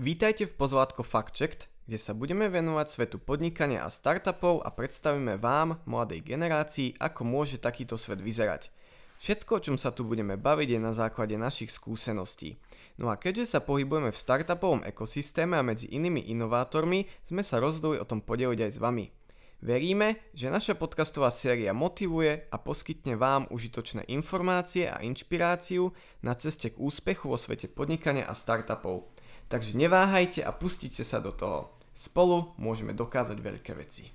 Vítajte 0.00 0.48
v 0.48 0.56
pozvátko 0.56 1.04
Checked, 1.04 1.68
kde 1.84 2.00
sa 2.00 2.16
budeme 2.16 2.48
venovať 2.48 2.86
svetu 2.88 3.20
podnikania 3.20 3.84
a 3.84 3.92
startupov 3.92 4.64
a 4.64 4.72
predstavíme 4.72 5.36
vám, 5.36 5.84
mladej 5.84 6.24
generácii, 6.24 6.96
ako 6.96 7.28
môže 7.28 7.60
takýto 7.60 8.00
svet 8.00 8.24
vyzerať. 8.24 8.72
Všetko, 9.20 9.52
o 9.52 9.60
čom 9.60 9.76
sa 9.76 9.92
tu 9.92 10.08
budeme 10.08 10.40
baviť, 10.40 10.68
je 10.72 10.80
na 10.80 10.96
základe 10.96 11.36
našich 11.36 11.68
skúseností. 11.68 12.56
No 12.96 13.12
a 13.12 13.20
keďže 13.20 13.52
sa 13.52 13.60
pohybujeme 13.60 14.08
v 14.08 14.16
startupovom 14.16 14.80
ekosystéme 14.80 15.60
a 15.60 15.66
medzi 15.66 15.92
inými 15.92 16.24
inovátormi, 16.24 17.04
sme 17.28 17.44
sa 17.44 17.60
rozhodli 17.60 18.00
o 18.00 18.08
tom 18.08 18.24
podeliť 18.24 18.64
aj 18.64 18.72
s 18.72 18.80
vami. 18.80 19.12
Veríme, 19.60 20.24
že 20.32 20.48
naša 20.48 20.72
podcastová 20.72 21.28
séria 21.28 21.76
motivuje 21.76 22.48
a 22.48 22.56
poskytne 22.56 23.20
vám 23.20 23.44
užitočné 23.52 24.08
informácie 24.08 24.88
a 24.88 25.04
inšpiráciu 25.04 25.92
na 26.24 26.32
ceste 26.32 26.72
k 26.72 26.80
úspechu 26.80 27.28
vo 27.28 27.36
svete 27.36 27.68
podnikania 27.68 28.24
a 28.24 28.32
startupov. 28.32 29.12
Takže 29.52 29.76
neváhajte 29.76 30.40
a 30.40 30.48
pustite 30.48 31.04
sa 31.04 31.20
do 31.20 31.28
toho. 31.28 31.68
Spolu 31.92 32.56
môžeme 32.56 32.96
dokázať 32.96 33.36
veľké 33.36 33.76
veci. 33.76 34.08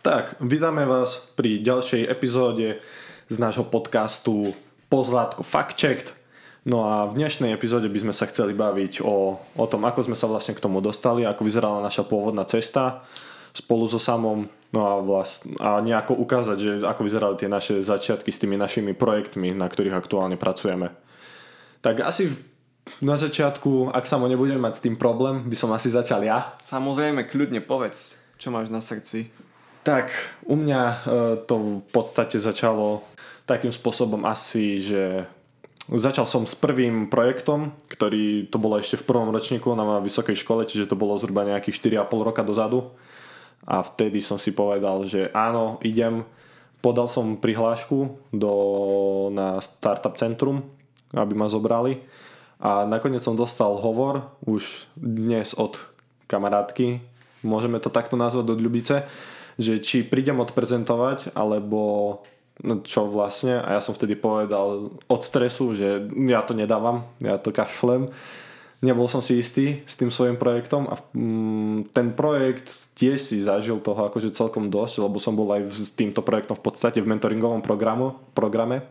Tak, 0.00 0.40
vítame 0.40 0.88
vás 0.88 1.20
pri 1.36 1.60
ďalšej 1.60 2.08
epizóde 2.08 2.80
z 3.28 3.36
nášho 3.36 3.68
podcastu 3.68 4.56
Pozlátko 4.88 5.44
Fact 5.44 5.76
Checked. 5.76 6.16
No 6.64 6.88
a 6.88 7.04
v 7.04 7.20
dnešnej 7.20 7.52
epizóde 7.52 7.92
by 7.92 8.08
sme 8.08 8.14
sa 8.16 8.24
chceli 8.24 8.56
baviť 8.56 9.04
o, 9.04 9.36
o 9.36 9.64
tom, 9.68 9.84
ako 9.84 10.08
sme 10.08 10.16
sa 10.16 10.32
vlastne 10.32 10.56
k 10.56 10.64
tomu 10.64 10.80
dostali, 10.80 11.28
ako 11.28 11.44
vyzerala 11.44 11.84
naša 11.84 12.08
pôvodná 12.08 12.48
cesta 12.48 13.04
spolu 13.52 13.84
so 13.84 14.00
samom, 14.00 14.48
no 14.72 14.80
a, 14.80 15.04
vlast, 15.04 15.44
a 15.60 15.84
nejako 15.84 16.16
ukázať, 16.24 16.56
že 16.56 16.72
ako 16.88 17.04
vyzerali 17.04 17.36
tie 17.36 17.52
naše 17.52 17.84
začiatky 17.84 18.32
s 18.32 18.40
tými 18.40 18.56
našimi 18.56 18.96
projektmi, 18.96 19.52
na 19.52 19.68
ktorých 19.68 19.92
aktuálne 19.92 20.40
pracujeme. 20.40 20.96
Tak 21.84 22.00
asi 22.00 22.53
na 23.00 23.16
začiatku, 23.16 23.90
ak 23.92 24.04
sa 24.04 24.20
nebudeme 24.20 24.60
mať 24.60 24.74
s 24.76 24.84
tým 24.84 24.96
problém, 25.00 25.44
by 25.48 25.56
som 25.56 25.72
asi 25.72 25.88
začal 25.88 26.20
ja. 26.20 26.52
Samozrejme, 26.60 27.24
kľudne 27.24 27.64
povedz, 27.64 28.20
čo 28.36 28.52
máš 28.52 28.68
na 28.68 28.84
srdci. 28.84 29.32
Tak, 29.84 30.12
u 30.48 30.56
mňa 30.56 30.82
e, 30.88 30.96
to 31.44 31.84
v 31.84 31.88
podstate 31.92 32.40
začalo 32.40 33.04
takým 33.44 33.72
spôsobom 33.72 34.24
asi, 34.24 34.80
že 34.80 35.28
začal 35.92 36.24
som 36.24 36.48
s 36.48 36.56
prvým 36.56 37.12
projektom, 37.12 37.76
ktorý 37.92 38.48
to 38.48 38.56
bolo 38.56 38.80
ešte 38.80 38.96
v 38.96 39.08
prvom 39.08 39.28
ročníku 39.28 39.76
na 39.76 40.00
vysokej 40.00 40.40
škole, 40.40 40.64
čiže 40.64 40.88
to 40.88 40.96
bolo 40.96 41.20
zhruba 41.20 41.44
nejakých 41.44 42.00
4,5 42.08 42.28
roka 42.32 42.40
dozadu. 42.40 42.96
A 43.64 43.80
vtedy 43.80 44.20
som 44.20 44.36
si 44.36 44.52
povedal, 44.52 45.04
že 45.08 45.32
áno, 45.32 45.80
idem. 45.80 46.24
Podal 46.84 47.08
som 47.08 47.40
prihlášku 47.40 48.28
do, 48.28 48.52
na 49.32 49.56
Startup 49.64 50.12
Centrum, 50.20 50.68
aby 51.16 51.32
ma 51.32 51.48
zobrali 51.48 52.04
a 52.64 52.88
nakoniec 52.88 53.20
som 53.20 53.36
dostal 53.36 53.76
hovor 53.76 54.32
už 54.48 54.88
dnes 54.96 55.52
od 55.52 55.84
kamarátky, 56.32 57.04
môžeme 57.44 57.76
to 57.76 57.92
takto 57.92 58.16
nazvať 58.16 58.48
do 58.48 58.56
Ľubice, 58.56 59.04
že 59.60 59.84
či 59.84 60.00
prídem 60.00 60.40
odprezentovať, 60.40 61.36
alebo 61.36 62.24
no 62.64 62.80
čo 62.80 63.04
vlastne. 63.12 63.60
A 63.60 63.76
ja 63.76 63.80
som 63.84 63.92
vtedy 63.92 64.16
povedal 64.16 64.96
od 64.96 65.20
stresu, 65.20 65.76
že 65.76 66.08
ja 66.24 66.40
to 66.40 66.56
nedávam, 66.56 67.04
ja 67.20 67.36
to 67.36 67.52
kašlem. 67.52 68.08
Nebol 68.80 69.12
som 69.12 69.20
si 69.20 69.40
istý 69.40 69.84
s 69.84 69.96
tým 70.00 70.12
svojim 70.12 70.36
projektom 70.40 70.88
a 70.88 70.96
mm, 71.16 71.92
ten 71.92 72.12
projekt 72.12 72.92
tiež 72.96 73.16
si 73.16 73.40
zažil 73.40 73.80
toho 73.80 74.08
akože 74.08 74.32
celkom 74.32 74.68
dosť, 74.68 75.04
lebo 75.04 75.16
som 75.20 75.36
bol 75.36 75.52
aj 75.56 75.68
s 75.68 75.92
týmto 75.92 76.20
projektom 76.20 76.56
v 76.56 76.64
podstate 76.64 77.00
v 77.00 77.08
mentoringovom 77.12 77.64
programu, 77.64 78.16
programe. 78.36 78.84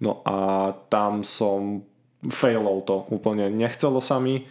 No 0.00 0.20
a 0.24 0.72
tam 0.92 1.24
som 1.24 1.84
failol 2.24 2.80
to 2.86 3.04
úplne. 3.12 3.52
Nechcelo 3.52 4.00
sa 4.00 4.16
mi, 4.16 4.48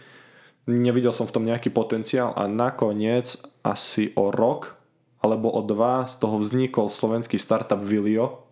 nevidel 0.68 1.10
som 1.10 1.26
v 1.26 1.34
tom 1.34 1.44
nejaký 1.46 1.74
potenciál 1.74 2.34
a 2.34 2.46
nakoniec 2.46 3.38
asi 3.66 4.14
o 4.14 4.30
rok 4.30 4.78
alebo 5.22 5.50
o 5.50 5.62
dva 5.64 6.06
z 6.06 6.22
toho 6.22 6.38
vznikol 6.38 6.86
slovenský 6.86 7.40
startup 7.40 7.82
Vilio. 7.82 8.46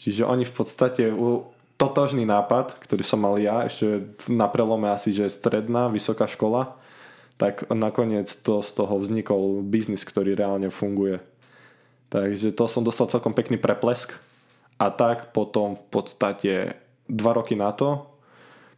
Čiže 0.00 0.26
oni 0.26 0.42
v 0.42 0.54
podstate 0.54 1.14
totožný 1.78 2.26
nápad, 2.26 2.82
ktorý 2.82 3.02
som 3.06 3.22
mal 3.22 3.38
ja, 3.38 3.66
ešte 3.66 4.18
na 4.26 4.50
prelome 4.50 4.90
asi, 4.90 5.14
že 5.14 5.30
stredná, 5.30 5.86
vysoká 5.86 6.26
škola, 6.26 6.74
tak 7.38 7.66
nakoniec 7.70 8.30
to 8.42 8.62
z 8.62 8.70
toho 8.74 8.98
vznikol 8.98 9.62
biznis, 9.62 10.06
ktorý 10.06 10.34
reálne 10.34 10.70
funguje. 10.70 11.22
Takže 12.10 12.52
to 12.54 12.66
som 12.66 12.82
dostal 12.82 13.08
celkom 13.08 13.34
pekný 13.34 13.58
preplesk 13.58 14.14
a 14.78 14.90
tak 14.90 15.30
potom 15.30 15.78
v 15.78 15.84
podstate 15.90 16.52
dva 17.12 17.36
roky 17.36 17.52
na 17.52 17.76
to, 17.76 18.08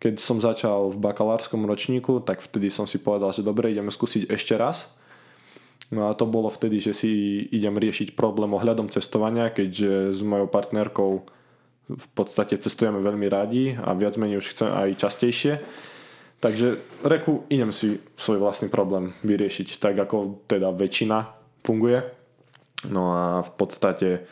keď 0.03 0.21
som 0.21 0.43
začal 0.43 0.91
v 0.93 1.01
bakalárskom 1.01 1.65
ročníku, 1.65 2.21
tak 2.21 2.43
vtedy 2.43 2.69
som 2.69 2.85
si 2.85 3.01
povedal, 3.01 3.33
že 3.33 3.47
dobre, 3.47 3.73
ideme 3.73 3.89
skúsiť 3.89 4.29
ešte 4.29 4.59
raz. 4.59 4.91
No 5.89 6.11
a 6.11 6.19
to 6.19 6.27
bolo 6.27 6.51
vtedy, 6.51 6.83
že 6.83 6.93
si 6.93 7.45
idem 7.55 7.79
riešiť 7.79 8.19
problém 8.19 8.53
ohľadom 8.53 8.91
cestovania, 8.91 9.49
keďže 9.49 10.13
s 10.13 10.21
mojou 10.21 10.51
partnerkou 10.51 11.25
v 11.85 12.09
podstate 12.17 12.57
cestujeme 12.57 13.01
veľmi 13.01 13.29
radi 13.29 13.77
a 13.77 13.93
viac 13.97 14.17
menej 14.17 14.41
už 14.41 14.57
chcem 14.57 14.69
aj 14.73 15.01
častejšie. 15.01 15.53
Takže 16.41 16.81
reku, 17.01 17.49
idem 17.49 17.73
si 17.73 18.01
svoj 18.21 18.41
vlastný 18.41 18.69
problém 18.69 19.17
vyriešiť 19.25 19.81
tak, 19.81 19.97
ako 19.97 20.45
teda 20.45 20.69
väčšina 20.73 21.33
funguje. 21.65 22.05
No 22.93 23.17
a 23.17 23.25
v 23.41 23.51
podstate 23.57 24.29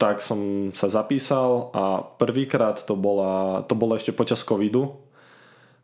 tak 0.00 0.24
som 0.24 0.72
sa 0.72 0.88
zapísal 0.88 1.68
a 1.76 2.00
prvýkrát 2.00 2.80
to, 2.88 2.96
bola, 2.96 3.60
to 3.68 3.76
bolo 3.76 3.92
ešte 4.00 4.16
počas 4.16 4.40
covidu 4.40 4.96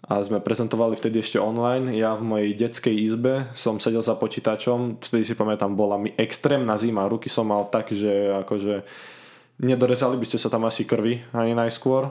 a 0.03 0.19
sme 0.25 0.41
prezentovali 0.41 0.97
vtedy 0.97 1.21
ešte 1.21 1.39
online. 1.39 1.93
Ja 1.95 2.17
v 2.17 2.25
mojej 2.25 2.51
detskej 2.57 2.97
izbe 2.97 3.53
som 3.53 3.77
sedel 3.79 4.01
za 4.01 4.17
počítačom, 4.17 4.99
vtedy 4.99 5.23
si 5.23 5.35
pamätám, 5.37 5.77
bola 5.77 6.01
mi 6.01 6.11
extrémna 6.17 6.81
zima, 6.81 7.07
ruky 7.07 7.29
som 7.29 7.53
mal 7.53 7.69
tak, 7.69 7.93
že 7.93 8.33
akože 8.43 8.83
nedorezali 9.61 10.17
by 10.17 10.27
ste 10.27 10.41
sa 10.41 10.49
tam 10.49 10.65
asi 10.65 10.89
krvi 10.89 11.23
ani 11.37 11.53
najskôr, 11.53 12.11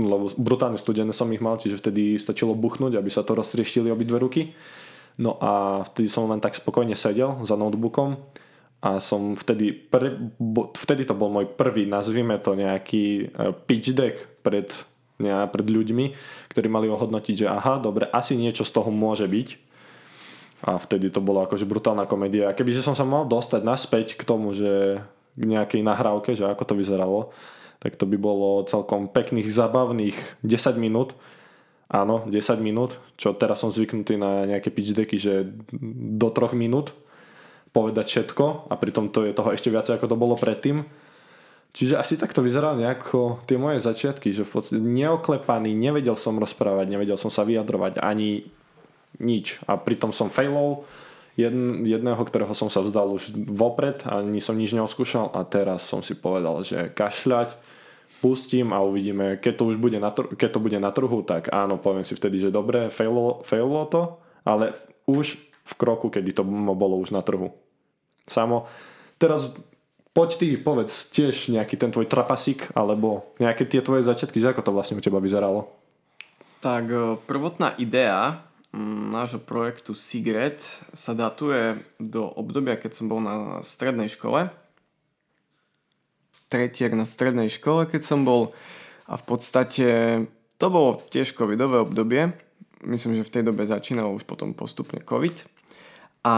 lebo 0.00 0.32
brutálne 0.40 0.80
studené 0.80 1.12
som 1.12 1.28
ich 1.30 1.44
mal, 1.44 1.60
čiže 1.60 1.78
vtedy 1.78 2.16
stačilo 2.16 2.56
buchnúť, 2.56 2.96
aby 2.96 3.12
sa 3.12 3.20
to 3.20 3.36
roztrieštili 3.36 3.92
obidve 3.92 4.16
ruky. 4.16 4.56
No 5.20 5.36
a 5.44 5.84
vtedy 5.84 6.08
som 6.08 6.24
len 6.32 6.40
tak 6.40 6.56
spokojne 6.56 6.96
sedel 6.96 7.36
za 7.44 7.52
notebookom 7.52 8.16
a 8.80 8.96
som 8.96 9.36
vtedy, 9.36 9.76
pre, 9.76 10.16
vtedy 10.72 11.04
to 11.04 11.12
bol 11.12 11.28
môj 11.28 11.52
prvý, 11.52 11.84
nazvime 11.84 12.40
to 12.40 12.56
nejaký 12.56 13.28
e, 13.28 13.52
pitch 13.68 13.92
deck 13.92 14.40
pred, 14.40 14.72
ne, 15.20 15.44
pred 15.52 15.68
ľuďmi, 15.68 16.16
ktorí 16.48 16.66
mali 16.72 16.88
ohodnotiť, 16.88 17.44
že 17.44 17.46
aha, 17.46 17.76
dobre, 17.76 18.08
asi 18.08 18.40
niečo 18.40 18.64
z 18.64 18.72
toho 18.72 18.88
môže 18.88 19.28
byť. 19.28 19.48
A 20.64 20.76
vtedy 20.80 21.12
to 21.12 21.20
bolo 21.20 21.44
akože 21.44 21.68
brutálna 21.68 22.04
komédia. 22.04 22.48
A 22.48 22.56
kebyže 22.56 22.84
som 22.84 22.96
sa 22.96 23.04
mal 23.04 23.24
dostať 23.28 23.64
naspäť 23.64 24.06
k 24.16 24.24
tomu, 24.24 24.52
že 24.52 25.00
k 25.36 25.44
nejakej 25.44 25.80
nahrávke, 25.84 26.36
že 26.36 26.48
ako 26.48 26.64
to 26.68 26.74
vyzeralo, 26.76 27.32
tak 27.80 27.96
to 27.96 28.04
by 28.04 28.16
bolo 28.20 28.64
celkom 28.68 29.08
pekných, 29.08 29.48
zabavných 29.48 30.16
10 30.44 30.76
minút. 30.76 31.16
Áno, 31.88 32.24
10 32.28 32.60
minút, 32.60 32.96
čo 33.16 33.36
teraz 33.36 33.60
som 33.60 33.72
zvyknutý 33.72 34.16
na 34.16 34.48
nejaké 34.48 34.72
pitch 34.72 34.92
decky, 34.96 35.16
že 35.20 35.48
do 36.16 36.28
3 36.32 36.56
minút 36.56 36.96
povedať 37.70 38.06
všetko 38.06 38.70
a 38.70 38.74
pritom 38.74 39.14
to 39.14 39.26
je 39.26 39.36
toho 39.36 39.50
ešte 39.54 39.70
viacej 39.70 39.98
ako 39.98 40.06
to 40.10 40.16
bolo 40.18 40.34
predtým. 40.34 40.82
Čiže 41.70 41.94
asi 41.94 42.18
takto 42.18 42.42
vyzeral 42.42 42.74
nejako 42.74 43.46
tie 43.46 43.54
moje 43.54 43.78
začiatky, 43.78 44.34
že 44.34 44.42
v 44.42 44.58
podstate 44.58 44.82
neoklepaný, 44.82 45.70
nevedel 45.70 46.18
som 46.18 46.34
rozprávať, 46.34 46.90
nevedel 46.90 47.14
som 47.14 47.30
sa 47.30 47.46
vyjadrovať 47.46 48.02
ani 48.02 48.50
nič. 49.22 49.62
A 49.70 49.78
pritom 49.78 50.10
som 50.10 50.34
failol 50.34 50.82
jedn, 51.38 51.86
jedného, 51.86 52.18
ktorého 52.18 52.50
som 52.58 52.66
sa 52.66 52.82
vzdal 52.82 53.14
už 53.14 53.38
vopred 53.46 54.02
ani 54.02 54.42
som 54.42 54.58
nič 54.58 54.74
neoskúšal 54.74 55.30
a 55.30 55.46
teraz 55.46 55.86
som 55.86 56.02
si 56.02 56.18
povedal, 56.18 56.66
že 56.66 56.90
kašľať, 56.90 57.54
pustím 58.20 58.74
a 58.74 58.84
uvidíme, 58.84 59.40
keď 59.40 59.52
to 59.56 59.64
už 59.70 59.76
bude 59.80 59.96
na, 59.96 60.10
trhu, 60.12 60.28
keď 60.34 60.48
to 60.52 60.60
bude 60.60 60.78
na 60.82 60.90
trhu, 60.92 61.22
tak 61.24 61.48
áno, 61.54 61.80
poviem 61.80 62.04
si 62.04 62.12
vtedy, 62.12 62.36
že 62.36 62.52
dobre, 62.52 62.92
failolo, 62.92 63.40
failolo 63.46 63.84
to, 63.88 64.02
ale 64.44 64.76
už 65.08 65.49
v 65.70 65.72
kroku, 65.78 66.10
kedy 66.10 66.34
to 66.34 66.42
bolo 66.74 66.98
už 66.98 67.14
na 67.14 67.22
trhu. 67.22 67.54
Samo, 68.26 68.66
teraz 69.22 69.54
poď 70.10 70.30
ty, 70.36 70.46
povedz 70.58 71.08
tiež 71.14 71.54
nejaký 71.54 71.78
ten 71.78 71.94
tvoj 71.94 72.10
trapasík, 72.10 72.74
alebo 72.74 73.30
nejaké 73.38 73.66
tie 73.66 73.78
tvoje 73.80 74.02
začiatky, 74.02 74.42
že 74.42 74.50
ako 74.50 74.66
to 74.66 74.74
vlastne 74.74 74.98
u 74.98 75.02
teba 75.02 75.22
vyzeralo? 75.22 75.70
Tak 76.60 76.84
e, 76.90 76.98
prvotná 77.24 77.72
idea 77.78 78.44
nášho 79.10 79.42
projektu 79.42 79.98
Sigret 79.98 80.62
sa 80.94 81.10
datuje 81.10 81.82
do 81.98 82.30
obdobia, 82.30 82.78
keď 82.78 82.92
som 82.94 83.10
bol 83.10 83.18
na 83.18 83.64
strednej 83.66 84.06
škole. 84.06 84.46
Tretiak 86.50 86.94
na 86.94 87.06
strednej 87.06 87.50
škole, 87.50 87.90
keď 87.90 88.02
som 88.06 88.22
bol 88.22 88.54
a 89.10 89.18
v 89.18 89.24
podstate 89.26 89.88
to 90.54 90.66
bolo 90.70 91.02
tiež 91.10 91.34
covidové 91.34 91.82
obdobie. 91.82 92.30
Myslím, 92.86 93.18
že 93.18 93.26
v 93.26 93.34
tej 93.34 93.42
dobe 93.42 93.66
začínal 93.66 94.14
už 94.14 94.22
potom 94.22 94.54
postupne 94.54 95.02
covid 95.02 95.42
a 96.24 96.36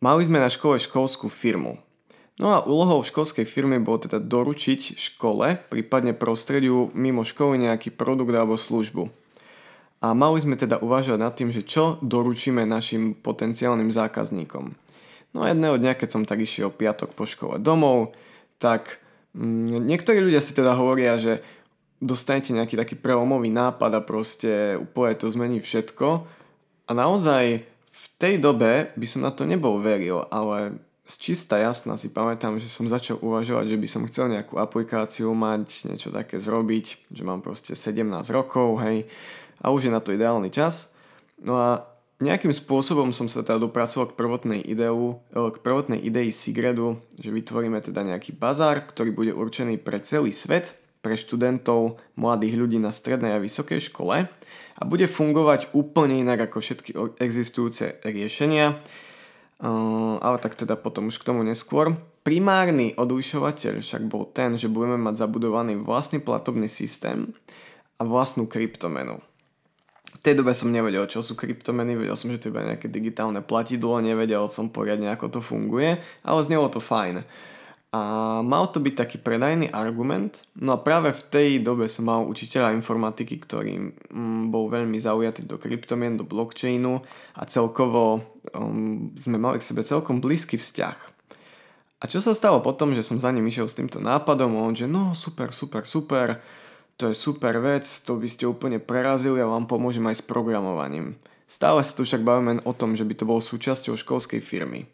mali 0.00 0.22
sme 0.24 0.40
na 0.40 0.52
škole 0.52 0.76
školskú 0.76 1.32
firmu. 1.32 1.80
No 2.42 2.50
a 2.50 2.66
úlohou 2.66 3.06
školskej 3.06 3.46
firmy 3.46 3.78
bolo 3.78 4.02
teda 4.02 4.18
doručiť 4.18 4.98
škole, 4.98 5.54
prípadne 5.70 6.18
prostrediu 6.18 6.90
mimo 6.90 7.22
školy 7.22 7.62
nejaký 7.62 7.94
produkt 7.94 8.34
alebo 8.34 8.58
službu. 8.58 9.06
a 10.04 10.12
mali 10.12 10.36
sme 10.36 10.58
teda 10.58 10.84
uvažovať 10.84 11.20
nad 11.20 11.32
tým, 11.32 11.48
že 11.48 11.64
čo 11.64 11.96
doručíme 12.04 12.68
našim 12.68 13.16
potenciálnym 13.16 13.88
zákazníkom. 13.88 14.76
No 15.32 15.38
a 15.40 15.48
jedného 15.48 15.80
dňa, 15.80 15.96
keď 15.96 16.08
som 16.12 16.22
tak 16.28 16.44
išiel 16.44 16.68
piatok 16.68 17.16
po 17.16 17.24
škole 17.24 17.56
domov, 17.56 18.12
tak 18.60 19.00
mm, 19.32 19.80
niektorí 19.80 20.20
ľudia 20.20 20.44
si 20.44 20.52
teda 20.52 20.76
hovoria, 20.76 21.16
že 21.16 21.40
dostanete 22.04 22.52
nejaký 22.52 22.76
taký 22.76 22.94
prelomový 23.00 23.48
nápad 23.48 23.90
a 23.96 24.04
proste 24.04 24.76
úplne 24.76 25.16
to 25.16 25.32
zmení 25.32 25.58
všetko. 25.64 26.28
A 26.84 26.90
naozaj 26.92 27.64
v 28.04 28.06
tej 28.20 28.34
dobe 28.36 28.92
by 28.92 29.06
som 29.08 29.24
na 29.24 29.32
to 29.32 29.48
nebol 29.48 29.80
veril, 29.80 30.28
ale 30.28 30.76
z 31.04 31.14
čista 31.20 31.60
jasná 31.60 31.96
si 31.96 32.12
pamätám, 32.12 32.60
že 32.60 32.68
som 32.68 32.88
začal 32.88 33.20
uvažovať, 33.20 33.76
že 33.76 33.80
by 33.80 33.88
som 33.88 34.08
chcel 34.08 34.32
nejakú 34.32 34.60
aplikáciu 34.60 35.32
mať, 35.32 35.92
niečo 35.92 36.12
také 36.12 36.40
zrobiť, 36.40 37.12
že 37.12 37.22
mám 37.24 37.44
proste 37.44 37.76
17 37.76 38.04
rokov, 38.32 38.80
hej, 38.84 39.08
a 39.60 39.72
už 39.72 39.88
je 39.88 39.92
na 39.92 40.00
to 40.00 40.12
ideálny 40.12 40.48
čas. 40.52 40.92
No 41.40 41.60
a 41.60 41.68
nejakým 42.24 42.52
spôsobom 42.52 43.12
som 43.12 43.28
sa 43.28 43.44
teda 43.44 43.60
dopracoval 43.60 44.12
k 44.12 44.16
prvotnej, 44.16 44.60
ideu, 44.64 45.20
e, 45.32 45.40
k 45.52 45.56
prvotnej 45.60 46.00
idei 46.00 46.32
Sigredu, 46.32 47.00
že 47.20 47.28
vytvoríme 47.28 47.80
teda 47.84 48.00
nejaký 48.00 48.32
bazár, 48.36 48.84
ktorý 48.88 49.10
bude 49.12 49.32
určený 49.36 49.80
pre 49.80 50.00
celý 50.00 50.32
svet, 50.32 50.76
pre 51.04 51.20
študentov, 51.20 52.00
mladých 52.16 52.56
ľudí 52.56 52.80
na 52.80 52.88
strednej 52.88 53.36
a 53.36 53.44
vysokej 53.44 53.92
škole 53.92 54.24
a 54.74 54.82
bude 54.88 55.04
fungovať 55.04 55.76
úplne 55.76 56.24
inak 56.24 56.48
ako 56.48 56.64
všetky 56.64 56.90
existujúce 57.20 58.00
riešenia 58.00 58.80
ale 60.20 60.36
tak 60.42 60.58
teda 60.58 60.76
potom 60.76 61.08
už 61.08 61.20
k 61.22 61.26
tomu 61.30 61.46
neskôr. 61.46 61.94
Primárny 62.24 62.96
odlišovateľ 62.96 63.84
však 63.84 64.02
bol 64.08 64.28
ten, 64.28 64.56
že 64.56 64.72
budeme 64.72 64.96
mať 64.96 65.24
zabudovaný 65.24 65.80
vlastný 65.80 66.20
platobný 66.20 66.68
systém 66.68 67.32
a 68.00 68.02
vlastnú 68.04 68.48
kryptomenu. 68.48 69.20
V 70.14 70.20
tej 70.24 70.40
dobe 70.40 70.56
som 70.56 70.72
nevedel, 70.72 71.04
čo 71.04 71.20
sú 71.20 71.36
kryptomeny, 71.36 72.00
vedel 72.00 72.16
som, 72.16 72.32
že 72.32 72.40
to 72.40 72.48
je 72.48 72.52
iba 72.56 72.64
nejaké 72.64 72.88
digitálne 72.88 73.44
platidlo, 73.44 74.00
nevedel 74.00 74.48
som 74.48 74.72
poriadne, 74.72 75.12
ako 75.12 75.36
to 75.36 75.40
funguje, 75.44 76.00
ale 76.24 76.40
znelo 76.40 76.72
to 76.72 76.80
fajn. 76.80 77.26
A 77.94 77.98
mal 78.42 78.66
to 78.74 78.82
byť 78.82 78.94
taký 78.98 79.16
predajný 79.22 79.70
argument, 79.70 80.42
no 80.58 80.74
a 80.74 80.82
práve 80.82 81.14
v 81.14 81.22
tej 81.30 81.50
dobe 81.62 81.86
som 81.86 82.10
mal 82.10 82.26
učiteľa 82.26 82.74
informatiky, 82.74 83.38
ktorý 83.38 83.94
mm, 84.10 84.50
bol 84.50 84.66
veľmi 84.66 84.98
zaujatý 84.98 85.46
do 85.46 85.62
kryptomien, 85.62 86.18
do 86.18 86.26
blockchainu 86.26 86.98
a 87.38 87.42
celkovo 87.46 88.26
um, 88.50 89.14
sme 89.14 89.38
mali 89.38 89.62
k 89.62 89.68
sebe 89.70 89.86
celkom 89.86 90.18
blízky 90.18 90.58
vzťah. 90.58 90.98
A 92.02 92.10
čo 92.10 92.18
sa 92.18 92.34
stalo 92.34 92.58
potom, 92.58 92.98
že 92.98 93.06
som 93.06 93.22
za 93.22 93.30
ním 93.30 93.46
išiel 93.46 93.70
s 93.70 93.78
týmto 93.78 94.02
nápadom 94.02 94.58
a 94.58 94.66
on, 94.66 94.74
že 94.74 94.90
no 94.90 95.14
super, 95.14 95.54
super, 95.54 95.86
super, 95.86 96.42
to 96.98 97.14
je 97.14 97.14
super 97.14 97.62
vec, 97.62 97.86
to 97.86 98.18
by 98.18 98.26
ste 98.26 98.42
úplne 98.42 98.82
prerazili 98.82 99.38
a 99.38 99.46
vám 99.46 99.70
pomôžem 99.70 100.02
aj 100.10 100.18
s 100.18 100.26
programovaním. 100.26 101.14
Stále 101.46 101.86
sa 101.86 101.94
tu 101.94 102.02
však 102.02 102.26
bavíme 102.26 102.58
o 102.66 102.72
tom, 102.74 102.98
že 102.98 103.06
by 103.06 103.14
to 103.14 103.22
bolo 103.22 103.38
súčasťou 103.38 103.94
školskej 103.94 104.42
firmy. 104.42 104.90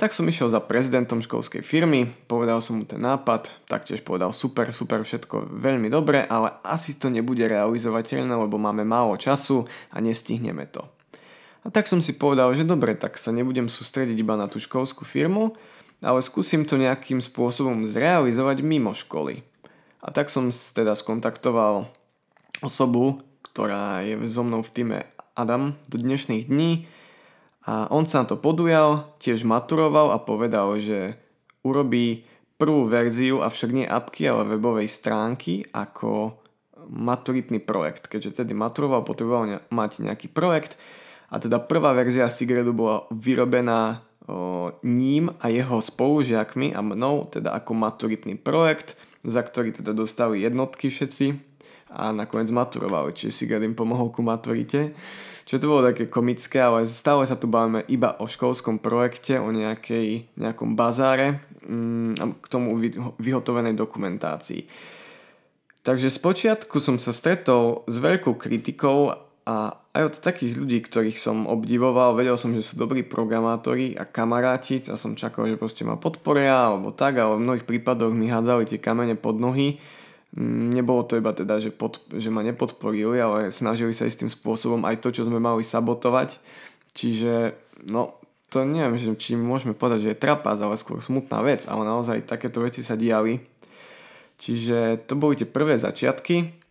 Tak 0.00 0.16
som 0.16 0.24
išiel 0.24 0.48
za 0.48 0.64
prezidentom 0.64 1.20
školskej 1.20 1.60
firmy, 1.60 2.08
povedal 2.24 2.64
som 2.64 2.80
mu 2.80 2.88
ten 2.88 3.04
nápad, 3.04 3.52
taktiež 3.68 4.00
povedal 4.00 4.32
super, 4.32 4.72
super, 4.72 5.04
všetko 5.04 5.52
veľmi 5.60 5.92
dobre, 5.92 6.24
ale 6.24 6.56
asi 6.64 6.96
to 6.96 7.12
nebude 7.12 7.44
realizovateľné, 7.44 8.32
lebo 8.32 8.56
máme 8.56 8.80
málo 8.80 9.20
času 9.20 9.68
a 9.92 10.00
nestihneme 10.00 10.64
to. 10.72 10.88
A 11.60 11.68
tak 11.68 11.84
som 11.84 12.00
si 12.00 12.16
povedal, 12.16 12.48
že 12.56 12.64
dobre, 12.64 12.96
tak 12.96 13.20
sa 13.20 13.28
nebudem 13.28 13.68
sústrediť 13.68 14.16
iba 14.16 14.40
na 14.40 14.48
tú 14.48 14.56
školskú 14.56 15.04
firmu, 15.04 15.52
ale 16.00 16.24
skúsim 16.24 16.64
to 16.64 16.80
nejakým 16.80 17.20
spôsobom 17.20 17.84
zrealizovať 17.84 18.64
mimo 18.64 18.96
školy. 18.96 19.44
A 20.00 20.08
tak 20.08 20.32
som 20.32 20.48
teda 20.48 20.96
skontaktoval 20.96 21.92
osobu, 22.64 23.20
ktorá 23.52 24.00
je 24.00 24.16
so 24.24 24.40
mnou 24.40 24.64
v 24.64 24.72
týme 24.72 24.98
Adam 25.36 25.76
do 25.92 26.00
dnešných 26.00 26.48
dní, 26.48 26.88
a 27.68 27.92
on 27.92 28.08
sa 28.08 28.24
na 28.24 28.26
to 28.32 28.40
podujal, 28.40 29.12
tiež 29.20 29.44
maturoval 29.44 30.16
a 30.16 30.18
povedal, 30.22 30.80
že 30.80 31.20
urobí 31.60 32.24
prvú 32.56 32.88
verziu, 32.88 33.44
avšak 33.44 33.70
nie 33.72 33.86
apky, 33.88 34.28
ale 34.28 34.56
webovej 34.56 34.88
stránky 34.88 35.64
ako 35.72 36.40
maturitný 36.88 37.60
projekt. 37.60 38.08
Keďže 38.08 38.44
tedy 38.44 38.56
maturoval, 38.56 39.04
potreboval 39.04 39.64
mať 39.68 40.04
nejaký 40.04 40.32
projekt 40.32 40.80
a 41.28 41.36
teda 41.36 41.60
prvá 41.60 41.92
verzia 41.92 42.32
Sigredu 42.32 42.72
bola 42.72 43.04
vyrobená 43.12 44.02
o, 44.24 44.74
ním 44.80 45.30
a 45.38 45.52
jeho 45.52 45.78
spolužiakmi 45.78 46.72
a 46.72 46.80
mnou, 46.80 47.28
teda 47.28 47.52
ako 47.54 47.76
maturitný 47.76 48.40
projekt, 48.40 48.96
za 49.20 49.44
ktorý 49.44 49.76
teda 49.76 49.92
dostali 49.92 50.40
jednotky 50.40 50.88
všetci 50.88 51.49
a 51.90 52.14
nakoniec 52.14 52.54
maturovali, 52.54 53.10
čiže 53.12 53.34
Sigred 53.34 53.66
im 53.66 53.74
pomohol 53.74 54.14
ku 54.14 54.22
maturite. 54.22 54.94
Čiže 55.50 55.66
to 55.66 55.70
bolo 55.70 55.90
také 55.90 56.06
komické, 56.06 56.62
ale 56.62 56.86
stále 56.86 57.26
sa 57.26 57.34
tu 57.34 57.50
bavíme 57.50 57.82
iba 57.90 58.14
o 58.22 58.30
školskom 58.30 58.78
projekte, 58.78 59.42
o 59.42 59.50
nejakej, 59.50 60.30
nejakom 60.38 60.78
bazáre 60.78 61.42
mm, 61.66 62.22
a 62.22 62.24
k 62.38 62.46
tomu 62.46 62.78
vyhotovenej 63.18 63.74
dokumentácii. 63.74 64.70
Takže 65.82 66.06
spočiatku 66.06 66.78
som 66.78 67.02
sa 67.02 67.10
stretol 67.10 67.82
s 67.90 67.98
veľkou 67.98 68.38
kritikou 68.38 69.10
a 69.42 69.56
aj 69.90 70.02
od 70.06 70.14
takých 70.22 70.54
ľudí, 70.54 70.78
ktorých 70.86 71.18
som 71.18 71.50
obdivoval, 71.50 72.14
vedel 72.14 72.38
som, 72.38 72.54
že 72.54 72.62
sú 72.62 72.78
dobrí 72.78 73.02
programátori 73.02 73.98
a 73.98 74.06
kamaráti 74.06 74.86
a 74.86 74.94
som 74.94 75.18
čakal, 75.18 75.50
že 75.50 75.58
proste 75.58 75.82
ma 75.82 75.98
podporia 75.98 76.70
alebo 76.70 76.94
tak, 76.94 77.18
ale 77.18 77.34
v 77.34 77.44
mnohých 77.48 77.66
prípadoch 77.66 78.14
mi 78.14 78.30
hádzali 78.30 78.70
tie 78.70 78.78
kamene 78.78 79.18
pod 79.18 79.42
nohy 79.42 79.82
nebolo 80.38 81.02
to 81.02 81.18
iba 81.18 81.34
teda, 81.34 81.58
že, 81.58 81.74
pod, 81.74 81.98
že 82.14 82.30
ma 82.30 82.46
nepodporili, 82.46 83.18
ale 83.18 83.50
snažili 83.50 83.90
sa 83.90 84.06
istým 84.06 84.30
spôsobom 84.30 84.86
aj 84.86 85.02
to, 85.02 85.10
čo 85.10 85.26
sme 85.26 85.42
mali 85.42 85.66
sabotovať. 85.66 86.38
Čiže, 86.94 87.54
no, 87.90 88.14
to 88.50 88.62
neviem, 88.62 88.98
že, 88.98 89.10
či 89.18 89.34
môžeme 89.34 89.74
povedať, 89.74 90.06
že 90.06 90.10
je 90.14 90.22
trapas, 90.22 90.58
ale 90.62 90.78
skôr 90.78 91.02
smutná 91.02 91.42
vec, 91.42 91.66
ale 91.66 91.82
naozaj 91.82 92.30
takéto 92.30 92.62
veci 92.62 92.82
sa 92.86 92.94
diali. 92.94 93.42
Čiže 94.38 95.06
to 95.10 95.18
boli 95.18 95.34
tie 95.34 95.50
prvé 95.50 95.74
začiatky. 95.76 96.62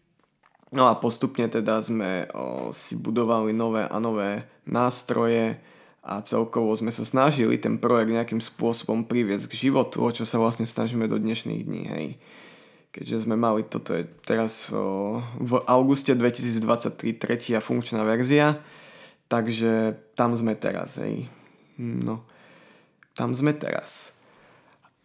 No 0.69 0.87
a 0.87 0.97
postupne 0.97 1.49
teda 1.49 1.81
sme 1.81 2.29
o, 2.29 2.69
si 2.71 2.93
budovali 2.93 3.51
nové 3.57 3.89
a 3.89 3.97
nové 3.97 4.45
nástroje 4.69 5.57
a 6.05 6.21
celkovo 6.21 6.71
sme 6.77 6.93
sa 6.93 7.01
snažili 7.01 7.57
ten 7.57 7.81
projekt 7.81 8.13
nejakým 8.13 8.41
spôsobom 8.41 9.03
priviesť 9.03 9.49
k 9.49 9.59
životu, 9.69 10.05
o 10.05 10.09
čo 10.13 10.23
sa 10.29 10.37
vlastne 10.37 10.69
snažíme 10.69 11.09
do 11.09 11.17
dnešných 11.17 11.61
dní. 11.65 11.83
Hej 11.89 12.07
keďže 12.89 13.29
sme 13.29 13.37
mali, 13.37 13.61
toto 13.65 13.93
je 13.93 14.05
teraz 14.25 14.73
o, 14.73 15.21
v 15.37 15.61
auguste 15.69 16.17
2023 16.17 17.21
tretia 17.21 17.61
funkčná 17.61 18.01
verzia, 18.01 18.57
takže 19.29 19.97
tam 20.17 20.33
sme 20.33 20.57
teraz, 20.57 20.97
hej. 20.97 21.29
No, 21.79 22.25
tam 23.13 23.31
sme 23.31 23.55
teraz. 23.55 24.11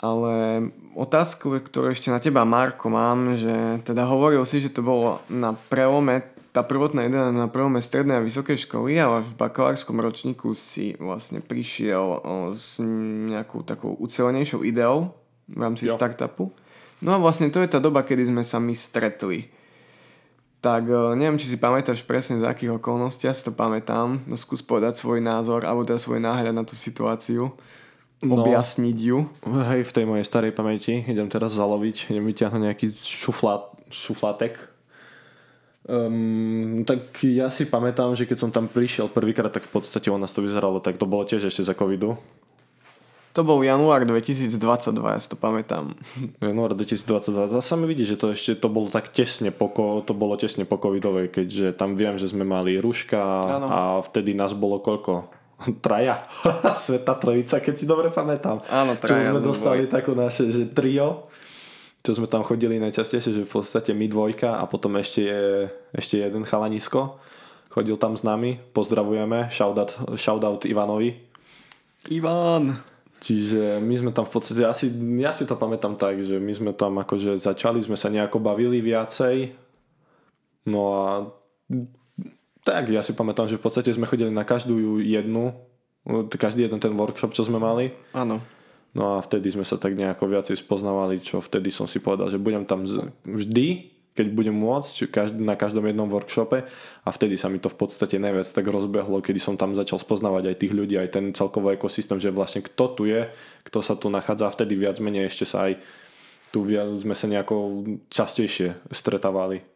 Ale 0.04 0.68
otázku, 0.98 1.54
ktorú 1.64 1.94
ešte 1.94 2.12
na 2.12 2.20
teba, 2.20 2.44
Marko, 2.44 2.92
mám, 2.92 3.38
že 3.38 3.80
teda 3.86 4.04
hovoril 4.04 4.42
si, 4.44 4.60
že 4.60 4.74
to 4.74 4.84
bolo 4.84 5.22
na 5.32 5.54
prelome, 5.54 6.20
tá 6.54 6.62
prvotná 6.62 7.08
idea 7.08 7.32
na 7.32 7.48
prelome 7.48 7.82
strednej 7.82 8.20
a 8.20 8.26
vysokej 8.26 8.68
školy, 8.68 8.94
ale 9.00 9.24
v 9.24 9.32
bakalárskom 9.34 9.98
ročníku 9.98 10.54
si 10.54 10.94
vlastne 10.98 11.40
prišiel 11.42 12.04
o, 12.20 12.54
s 12.54 12.78
nejakou 13.26 13.64
takou 13.66 13.96
ucelenejšou 13.96 14.62
ideou 14.62 15.14
v 15.50 15.58
rámci 15.58 15.90
jo. 15.90 15.98
startupu. 15.98 16.52
No 17.04 17.12
a 17.12 17.18
vlastne 17.20 17.52
to 17.52 17.60
je 17.60 17.68
tá 17.68 17.76
doba, 17.84 18.00
kedy 18.00 18.32
sme 18.32 18.40
sa 18.40 18.56
my 18.56 18.72
stretli. 18.72 19.52
Tak 20.64 20.88
e, 20.88 21.12
neviem, 21.20 21.36
či 21.36 21.52
si 21.52 21.60
pamätáš 21.60 22.00
presne 22.08 22.40
z 22.40 22.48
akých 22.48 22.80
okolností, 22.80 23.28
ja 23.28 23.36
si 23.36 23.44
to 23.44 23.52
pamätám. 23.52 24.24
No 24.24 24.40
skús 24.40 24.64
povedať 24.64 24.96
svoj 24.96 25.20
názor, 25.20 25.68
alebo 25.68 25.84
teda 25.84 26.00
svoj 26.00 26.24
náhľad 26.24 26.56
na 26.56 26.64
tú 26.64 26.72
situáciu. 26.72 27.52
No, 28.24 28.40
objasniť 28.40 28.96
ju. 28.96 29.28
Hej, 29.44 29.84
v 29.84 29.92
tej 29.92 30.04
mojej 30.08 30.24
starej 30.24 30.56
pamäti 30.56 31.04
idem 31.04 31.28
teraz 31.28 31.52
zaloviť, 31.52 32.08
idem 32.08 32.24
vyťahnuť 32.24 32.62
nejaký 32.72 32.88
šuflát, 32.88 33.68
šuflátek. 33.92 34.56
Um, 35.84 36.88
tak 36.88 37.20
ja 37.20 37.52
si 37.52 37.68
pamätám, 37.68 38.16
že 38.16 38.24
keď 38.24 38.38
som 38.40 38.48
tam 38.48 38.72
prišiel 38.72 39.12
prvýkrát, 39.12 39.52
tak 39.52 39.68
v 39.68 39.76
podstate 39.76 40.08
u 40.08 40.16
nás 40.16 40.32
to 40.32 40.40
vyzeralo, 40.40 40.80
tak 40.80 40.96
to 40.96 41.04
bolo 41.04 41.28
tiež 41.28 41.52
ešte 41.52 41.68
za 41.68 41.76
covidu. 41.76 42.16
To 43.34 43.42
bol 43.42 43.58
január 43.66 44.06
2022, 44.06 44.54
ja 44.94 45.18
si 45.18 45.26
to 45.26 45.34
pamätám. 45.34 45.98
Január 46.38 46.78
2022. 46.78 47.50
To 47.50 47.58
sa 47.58 47.74
mi 47.74 47.90
vidí, 47.90 48.06
že 48.06 48.14
to 48.14 48.30
ešte 48.30 48.62
to 48.62 48.70
bolo 48.70 48.86
tak 48.86 49.10
tesne 49.10 49.50
po, 49.50 49.74
to 50.06 50.14
bolo 50.14 50.38
tesne 50.38 50.62
po 50.62 50.78
covidovej, 50.78 51.34
keďže 51.34 51.74
tam 51.74 51.98
viem, 51.98 52.14
že 52.14 52.30
sme 52.30 52.46
mali 52.46 52.78
ruška 52.78 53.18
ano. 53.18 53.66
a 53.66 53.78
vtedy 54.06 54.38
nás 54.38 54.54
bolo 54.54 54.78
koľko? 54.78 55.34
Traja. 55.82 56.30
Sveta 56.78 57.18
trojica, 57.18 57.58
keď 57.58 57.74
si 57.74 57.90
dobre 57.90 58.14
pamätám. 58.14 58.62
Áno, 58.70 58.94
traja. 58.94 59.26
Čo 59.26 59.34
sme 59.34 59.40
dostali 59.42 59.90
takú 59.90 60.14
naše, 60.14 60.46
že 60.54 60.70
trio 60.70 61.26
čo 62.04 62.12
sme 62.12 62.28
tam 62.28 62.44
chodili 62.44 62.76
najčastejšie, 62.84 63.32
že 63.32 63.48
v 63.48 63.52
podstate 63.64 63.96
my 63.96 64.04
dvojka 64.12 64.60
a 64.60 64.68
potom 64.68 65.00
ešte 65.00 65.24
je 65.24 65.42
ešte 65.96 66.20
jeden 66.20 66.44
chalanisko. 66.44 67.16
Chodil 67.72 67.96
tam 67.96 68.12
s 68.12 68.20
nami, 68.20 68.60
pozdravujeme, 68.76 69.48
shoutout, 69.48 70.12
shoutout 70.12 70.68
Ivanovi. 70.68 71.16
Ivan! 72.12 72.93
Čiže 73.24 73.80
my 73.80 73.94
sme 73.96 74.10
tam 74.12 74.28
v 74.28 74.36
podstate, 74.36 74.68
asi, 74.68 74.92
ja 75.16 75.32
si 75.32 75.48
to 75.48 75.56
pamätám 75.56 75.96
tak, 75.96 76.20
že 76.20 76.36
my 76.36 76.52
sme 76.52 76.70
tam 76.76 77.00
akože 77.00 77.40
začali, 77.40 77.80
sme 77.80 77.96
sa 77.96 78.12
nejako 78.12 78.36
bavili 78.36 78.84
viacej. 78.84 79.56
No 80.68 80.80
a 80.92 81.04
Tak, 82.64 82.88
ja 82.88 83.04
si 83.04 83.12
pamätám, 83.12 83.48
že 83.48 83.60
v 83.60 83.64
podstate 83.64 83.92
sme 83.92 84.08
chodili 84.08 84.32
na 84.32 84.44
každú 84.44 85.00
jednu, 85.00 85.52
každý 86.36 86.64
jeden 86.64 86.80
ten 86.80 86.96
workshop, 86.96 87.36
čo 87.36 87.44
sme 87.44 87.60
mali. 87.60 87.92
Áno. 88.16 88.40
No 88.96 89.16
a 89.16 89.24
vtedy 89.24 89.52
sme 89.52 89.68
sa 89.68 89.76
tak 89.76 89.96
nejako 89.96 90.28
viacej 90.28 90.60
spoznávali, 90.60 91.20
čo 91.20 91.44
vtedy 91.44 91.68
som 91.68 91.84
si 91.84 92.00
povedal, 92.00 92.28
že 92.32 92.40
budem 92.40 92.64
tam 92.64 92.84
vždy, 93.24 93.93
keď 94.14 94.30
budem 94.30 94.54
môcť, 94.54 95.10
na 95.42 95.58
každom 95.58 95.90
jednom 95.90 96.06
workshope 96.06 96.70
a 97.02 97.08
vtedy 97.10 97.34
sa 97.34 97.50
mi 97.50 97.58
to 97.58 97.66
v 97.66 97.76
podstate 97.82 98.14
najviac 98.22 98.46
tak 98.46 98.66
rozbehlo, 98.70 99.18
kedy 99.18 99.42
som 99.42 99.58
tam 99.58 99.74
začal 99.74 99.98
spoznávať 99.98 100.54
aj 100.54 100.56
tých 100.62 100.72
ľudí, 100.72 100.94
aj 100.94 101.10
ten 101.18 101.24
celkový 101.34 101.74
ekosystém, 101.74 102.22
že 102.22 102.30
vlastne 102.30 102.62
kto 102.62 102.84
tu 102.94 103.02
je, 103.10 103.26
kto 103.66 103.78
sa 103.82 103.98
tu 103.98 104.06
nachádza 104.14 104.46
a 104.46 104.54
vtedy 104.54 104.78
viac 104.78 105.02
menej 105.02 105.26
ešte 105.26 105.50
sa 105.50 105.66
aj 105.66 105.82
tu 106.54 106.62
viac 106.62 106.86
sme 106.94 107.18
sa 107.18 107.26
nejako 107.26 107.82
častejšie 108.06 108.86
stretávali 108.94 109.66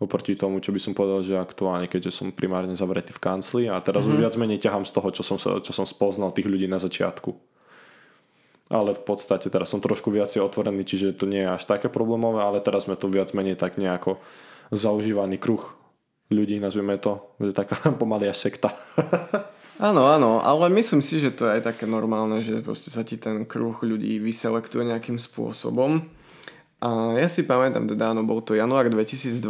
oproti 0.00 0.36
tomu, 0.36 0.60
čo 0.60 0.72
by 0.72 0.80
som 0.80 0.92
povedal, 0.92 1.24
že 1.24 1.36
aktuálne, 1.36 1.88
keďže 1.88 2.12
som 2.12 2.32
primárne 2.32 2.72
zavretý 2.76 3.12
v 3.16 3.20
kancli 3.20 3.62
a 3.68 3.80
teraz 3.80 4.04
mm-hmm. 4.04 4.12
už 4.12 4.16
mhm. 4.16 4.22
viac 4.24 4.34
menej 4.36 4.60
ťahám 4.60 4.84
z 4.84 4.92
toho, 4.92 5.08
čo 5.12 5.22
som, 5.24 5.40
sa, 5.40 5.56
čo 5.60 5.72
som 5.72 5.88
spoznal 5.88 6.32
tých 6.36 6.48
ľudí 6.48 6.68
na 6.68 6.76
začiatku. 6.76 7.49
Ale 8.70 8.94
v 8.94 9.02
podstate 9.02 9.50
teraz 9.50 9.74
som 9.74 9.82
trošku 9.82 10.14
viacej 10.14 10.46
otvorený, 10.46 10.86
čiže 10.86 11.18
to 11.18 11.26
nie 11.26 11.42
je 11.42 11.50
až 11.50 11.66
také 11.66 11.90
problémové, 11.90 12.38
ale 12.38 12.62
teraz 12.62 12.86
sme 12.86 12.94
tu 12.94 13.10
viac 13.10 13.34
menej 13.34 13.58
tak 13.58 13.76
nejako 13.76 14.22
zaužívaný 14.70 15.42
kruh 15.42 15.62
ľudí, 16.30 16.62
nazvime 16.62 16.94
to, 17.02 17.34
že 17.42 17.50
taká 17.50 17.76
pomaly 18.00 18.30
až 18.30 18.46
sekta. 18.46 18.70
Áno, 19.80 20.04
áno, 20.04 20.44
ale 20.44 20.68
myslím 20.76 21.00
si, 21.00 21.24
že 21.24 21.32
to 21.32 21.48
je 21.48 21.56
aj 21.56 21.72
také 21.72 21.88
normálne, 21.88 22.44
že 22.44 22.60
proste 22.60 22.92
sa 22.92 23.00
ti 23.00 23.16
ten 23.16 23.48
kruh 23.48 23.74
ľudí 23.80 24.20
vyselektuje 24.20 24.84
nejakým 24.84 25.16
spôsobom. 25.16 26.04
A 26.84 27.16
ja 27.16 27.28
si 27.32 27.48
pamätám, 27.48 27.88
teda 27.88 28.12
áno, 28.12 28.20
bol 28.20 28.44
to 28.44 28.52
január 28.52 28.92
2022. 28.92 29.40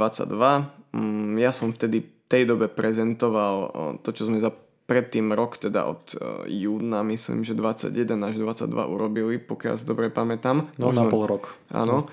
Mm, 0.95 1.35
ja 1.35 1.51
som 1.51 1.75
vtedy 1.75 2.07
tej 2.31 2.47
dobe 2.47 2.71
prezentoval 2.71 3.75
to, 4.07 4.15
čo 4.15 4.31
sme 4.31 4.39
za 4.39 4.55
predtým 4.91 5.31
rok, 5.31 5.55
teda 5.55 5.87
od 5.87 6.19
e, 6.19 6.51
júna, 6.51 7.07
myslím, 7.07 7.47
že 7.47 7.55
21 7.55 7.95
až 8.27 8.35
22 8.43 8.75
urobili, 8.91 9.39
pokiaľ 9.39 9.79
si 9.79 9.87
dobre 9.87 10.11
pamätám. 10.11 10.67
No 10.83 10.91
Možno, 10.91 10.99
na 10.99 11.05
pol 11.07 11.31
rok. 11.31 11.55
Áno. 11.71 12.11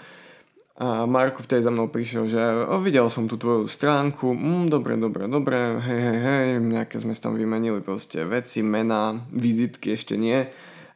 A 0.77 1.09
Marko 1.09 1.41
vtedy 1.41 1.65
za 1.65 1.73
mnou 1.73 1.89
prišiel, 1.89 2.29
že 2.29 2.37
o, 2.37 2.77
videl 2.77 3.09
som 3.09 3.25
tú 3.25 3.33
tvoju 3.41 3.65
stránku, 3.65 4.29
mm, 4.29 4.69
dobre, 4.69 4.93
dobre, 4.93 5.25
dobre, 5.25 5.81
hej, 5.81 6.01
hej, 6.05 6.17
hej, 6.21 6.45
nejaké 6.61 7.01
sme 7.01 7.17
tam 7.17 7.33
vymenili 7.33 7.81
proste 7.81 8.21
veci, 8.29 8.61
mená, 8.61 9.17
vizitky 9.33 9.97
ešte 9.97 10.13
nie 10.13 10.45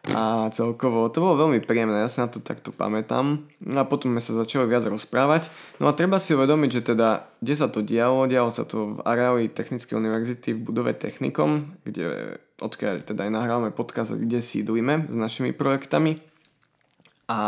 a 0.01 0.49
celkovo 0.49 1.13
to 1.13 1.21
bolo 1.21 1.45
veľmi 1.45 1.61
príjemné, 1.61 2.01
ja 2.01 2.09
sa 2.09 2.25
na 2.25 2.33
to 2.33 2.41
takto 2.41 2.73
pamätám. 2.73 3.45
No 3.61 3.77
a 3.77 3.85
potom 3.85 4.09
sme 4.09 4.21
sa 4.21 4.33
začali 4.33 4.65
viac 4.65 4.89
rozprávať. 4.89 5.53
No 5.77 5.85
a 5.85 5.93
treba 5.93 6.17
si 6.17 6.33
uvedomiť, 6.33 6.69
že 6.73 6.81
teda, 6.81 7.29
kde 7.37 7.53
sa 7.53 7.69
to 7.69 7.85
dialo, 7.85 8.25
dialo 8.25 8.49
sa 8.49 8.65
to 8.65 8.97
v 8.97 8.99
areáli 9.05 9.53
Technickej 9.53 9.93
univerzity 9.93 10.57
v 10.57 10.63
budove 10.65 10.97
Technikom, 10.97 11.61
kde 11.85 12.33
odkiaľ 12.57 13.05
teda 13.05 13.29
aj 13.29 13.31
nahrávame 13.31 13.69
podcast, 13.69 14.17
kde 14.17 14.41
sídlíme 14.41 15.05
s 15.05 15.13
našimi 15.13 15.53
projektami. 15.53 16.17
A 17.29 17.39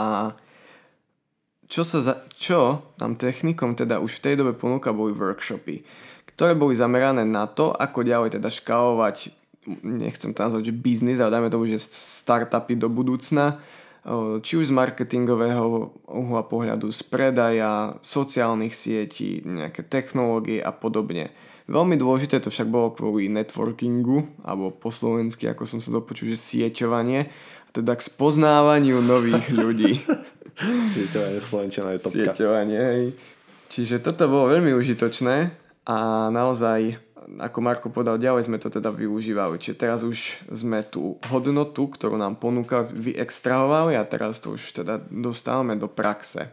čo, 1.65 1.81
sa 1.81 2.05
za, 2.05 2.21
čo 2.37 2.85
nám 3.01 3.17
Technikom 3.17 3.73
teda 3.73 3.97
už 3.97 4.21
v 4.21 4.23
tej 4.29 4.35
dobe 4.45 4.53
ponúka 4.53 4.93
boli 4.93 5.09
workshopy, 5.09 5.81
ktoré 6.29 6.53
boli 6.53 6.77
zamerané 6.77 7.25
na 7.25 7.49
to, 7.49 7.73
ako 7.73 8.05
ďalej 8.05 8.37
teda 8.37 8.53
škálovať 8.53 9.42
nechcem 9.83 10.35
to 10.35 10.39
nazvať, 10.43 10.69
že 10.69 10.73
biznis, 10.75 11.19
ale 11.19 11.33
dajme 11.33 11.53
tomu, 11.53 11.65
že 11.67 11.79
startupy 11.79 12.75
do 12.75 12.91
budúcna, 12.91 13.63
či 14.43 14.59
už 14.59 14.67
z 14.67 14.73
marketingového 14.75 15.95
uhla 16.11 16.43
pohľadu, 16.43 16.91
z 16.91 17.01
predaja, 17.07 17.95
sociálnych 18.03 18.75
sietí, 18.75 19.39
nejaké 19.47 19.87
technológie 19.87 20.59
a 20.59 20.75
podobne. 20.75 21.31
Veľmi 21.71 21.95
dôležité 21.95 22.43
to 22.43 22.51
však 22.51 22.67
bolo 22.67 22.91
kvôli 22.91 23.31
networkingu, 23.31 24.27
alebo 24.43 24.75
po 24.75 24.91
slovensky, 24.91 25.47
ako 25.47 25.63
som 25.63 25.79
sa 25.79 25.95
dopočul, 25.95 26.35
že 26.35 26.35
sieťovanie, 26.35 27.31
teda 27.71 27.95
k 27.95 28.03
spoznávaniu 28.03 28.99
nových 28.99 29.47
ľudí. 29.63 30.03
sieťovanie 30.91 31.39
Slovenčina 31.39 31.95
je 31.95 31.99
topka. 32.03 32.35
Sieťovanie, 32.35 32.79
hej. 32.79 33.03
Čiže 33.71 34.03
toto 34.03 34.27
bolo 34.27 34.51
veľmi 34.51 34.75
užitočné 34.75 35.35
a 35.87 36.27
naozaj 36.27 36.99
ako 37.39 37.59
Marko 37.63 37.87
povedal, 37.89 38.21
ďalej 38.21 38.47
sme 38.47 38.61
to 38.61 38.69
teda 38.69 38.91
využívali. 38.93 39.57
Čiže 39.57 39.79
teraz 39.79 39.99
už 40.03 40.43
sme 40.51 40.83
tú 40.83 41.17
hodnotu, 41.27 41.89
ktorú 41.89 42.19
nám 42.19 42.37
ponúka, 42.37 42.85
vyextrahovali 42.87 43.97
a 43.97 44.07
teraz 44.07 44.43
to 44.43 44.55
už 44.55 44.83
teda 44.83 45.01
dostávame 45.09 45.75
do 45.79 45.87
praxe. 45.87 46.51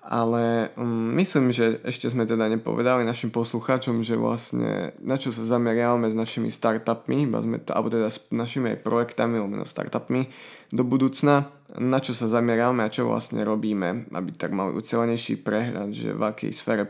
Ale 0.00 0.72
um, 0.80 1.12
myslím, 1.20 1.52
že 1.52 1.76
ešte 1.84 2.08
sme 2.08 2.24
teda 2.24 2.48
nepovedali 2.48 3.04
našim 3.04 3.28
poslucháčom, 3.28 4.00
že 4.00 4.16
vlastne 4.16 4.96
na 4.98 5.20
čo 5.20 5.28
sa 5.28 5.44
zameriavame 5.44 6.08
s 6.08 6.16
našimi 6.16 6.48
startupmi, 6.48 7.28
sme 7.28 7.60
to, 7.60 7.76
alebo 7.76 7.92
teda 7.92 8.08
s 8.08 8.32
našimi 8.32 8.74
aj 8.74 8.78
projektami, 8.80 9.36
alebo 9.36 9.60
startupmi 9.68 10.32
do 10.72 10.82
budúcna, 10.88 11.52
na 11.76 12.00
čo 12.00 12.16
sa 12.16 12.32
zameriavame 12.32 12.80
a 12.82 12.90
čo 12.90 13.06
vlastne 13.06 13.44
robíme, 13.44 14.08
aby 14.10 14.30
tak 14.32 14.56
mali 14.56 14.72
ucelenejší 14.72 15.44
prehľad, 15.44 15.92
že 15.92 16.16
v 16.16 16.22
akej 16.26 16.50
sfére 16.56 16.88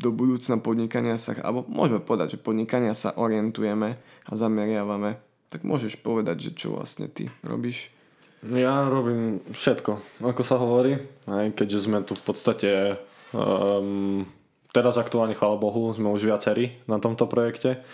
do 0.00 0.08
budúcna 0.08 0.56
podnikania 0.56 1.20
sa, 1.20 1.36
alebo 1.44 1.68
môžeme 1.68 2.00
povedať, 2.00 2.34
že 2.34 2.42
podnikania 2.42 2.96
sa 2.96 3.12
orientujeme 3.12 4.00
a 4.00 4.32
zameriavame, 4.32 5.20
tak 5.52 5.68
môžeš 5.68 6.00
povedať, 6.00 6.48
že 6.48 6.50
čo 6.56 6.72
vlastne 6.72 7.12
ty 7.12 7.28
robíš? 7.44 7.92
Ja 8.40 8.88
robím 8.88 9.44
všetko, 9.52 10.24
ako 10.24 10.40
sa 10.40 10.56
hovorí, 10.56 10.96
aj 11.28 11.52
keďže 11.52 11.84
sme 11.84 12.00
tu 12.00 12.16
v 12.16 12.24
podstate 12.24 12.96
um, 13.36 14.24
teraz 14.72 14.96
aktuálne, 14.96 15.36
chvála 15.36 15.60
Bohu, 15.60 15.92
sme 15.92 16.08
už 16.08 16.24
viacerí 16.24 16.80
na 16.88 16.96
tomto 16.96 17.28
projekte. 17.28 17.84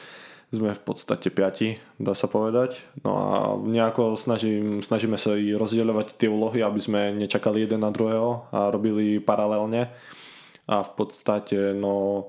Sme 0.54 0.70
v 0.70 0.78
podstate 0.78 1.26
piati, 1.34 1.74
dá 1.98 2.14
sa 2.14 2.30
povedať. 2.30 2.86
No 3.02 3.18
a 3.18 3.58
nejako 3.58 4.14
snažím, 4.14 4.78
snažíme 4.78 5.18
sa 5.18 5.34
i 5.34 5.50
rozdielovať 5.50 6.14
tie 6.14 6.30
úlohy, 6.30 6.62
aby 6.62 6.78
sme 6.78 7.10
nečakali 7.18 7.66
jeden 7.66 7.82
na 7.82 7.90
druhého 7.90 8.46
a 8.54 8.70
robili 8.70 9.18
paralelne 9.18 9.90
a 10.66 10.82
v 10.82 10.90
podstate 10.98 11.74
no 11.74 12.26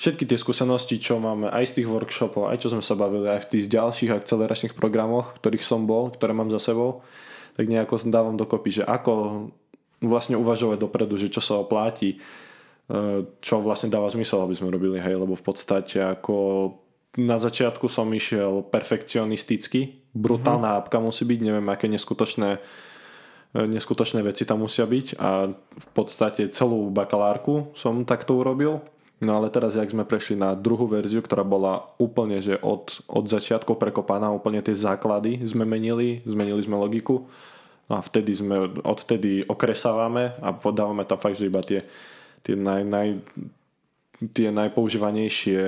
všetky 0.00 0.26
tie 0.26 0.38
skúsenosti, 0.40 0.98
čo 0.98 1.22
máme 1.22 1.48
aj 1.52 1.64
z 1.70 1.72
tých 1.80 1.88
workshopov, 1.88 2.50
aj 2.50 2.64
čo 2.64 2.68
sme 2.72 2.82
sa 2.82 2.98
bavili, 2.98 3.30
aj 3.30 3.46
v 3.46 3.50
tých 3.56 3.64
ďalších 3.70 4.10
akceleračných 4.10 4.74
programoch, 4.74 5.38
ktorých 5.38 5.64
som 5.64 5.86
bol, 5.86 6.10
ktoré 6.10 6.34
mám 6.34 6.50
za 6.50 6.58
sebou, 6.58 7.06
tak 7.54 7.70
nejako 7.70 8.02
dávam 8.10 8.34
dokopy, 8.34 8.82
že 8.82 8.84
ako 8.84 9.46
vlastne 10.02 10.34
uvažovať 10.36 10.82
dopredu, 10.82 11.14
že 11.16 11.30
čo 11.30 11.38
sa 11.38 11.62
opláti, 11.62 12.18
e, 12.90 13.24
čo 13.38 13.62
vlastne 13.62 13.88
dáva 13.88 14.10
zmysel, 14.10 14.42
aby 14.42 14.54
sme 14.58 14.74
robili, 14.74 14.98
hej, 14.98 15.14
lebo 15.14 15.38
v 15.38 15.44
podstate 15.44 16.02
ako 16.02 16.36
na 17.14 17.38
začiatku 17.38 17.86
som 17.86 18.10
išiel 18.10 18.66
perfekcionisticky, 18.66 20.10
brutálna 20.18 20.74
mm-hmm. 20.74 20.80
apka 20.82 20.98
musí 20.98 21.22
byť, 21.22 21.40
neviem, 21.46 21.66
aké 21.70 21.86
neskutočné 21.86 22.58
neskutočné 23.54 24.26
veci 24.26 24.42
tam 24.42 24.66
musia 24.66 24.82
byť 24.82 25.14
a 25.14 25.46
v 25.54 25.86
podstate 25.94 26.50
celú 26.50 26.90
bakalárku 26.90 27.70
som 27.78 28.02
takto 28.02 28.34
urobil. 28.42 28.82
No 29.22 29.38
ale 29.38 29.46
teraz, 29.48 29.78
jak 29.78 29.86
sme 29.86 30.02
prešli 30.02 30.34
na 30.34 30.58
druhú 30.58 30.90
verziu, 30.90 31.22
ktorá 31.22 31.46
bola 31.46 31.86
úplne, 32.02 32.42
že 32.42 32.58
od, 32.58 32.98
od 33.06 33.24
začiatku 33.30 33.78
prekopaná, 33.78 34.34
úplne 34.34 34.58
tie 34.58 34.74
základy 34.74 35.38
sme 35.46 35.62
menili, 35.62 36.20
zmenili 36.26 36.60
sme 36.66 36.74
logiku 36.74 37.30
a 37.86 38.02
vtedy 38.02 38.34
sme, 38.34 38.74
odtedy 38.82 39.46
okresávame 39.46 40.34
a 40.42 40.50
podávame 40.50 41.06
tam 41.06 41.22
fakt, 41.22 41.38
že 41.38 41.46
iba 41.46 41.62
tie, 41.62 41.86
tie, 42.42 42.58
naj, 42.58 42.82
naj, 42.82 43.08
tie 44.34 44.50
najpoužívanejšie 44.50 45.62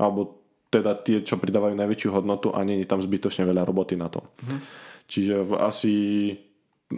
alebo 0.00 0.40
teda 0.72 0.96
tie, 0.96 1.20
čo 1.20 1.36
pridávajú 1.36 1.76
najväčšiu 1.76 2.08
hodnotu 2.10 2.48
a 2.56 2.64
nie 2.64 2.80
je 2.80 2.90
tam 2.90 3.04
zbytočne 3.04 3.44
veľa 3.44 3.62
roboty 3.68 3.94
na 3.94 4.08
to. 4.08 4.24
Mhm. 4.40 4.58
Čiže 5.06 5.34
v 5.46 5.52
asi 5.62 5.94
No, 6.34 6.45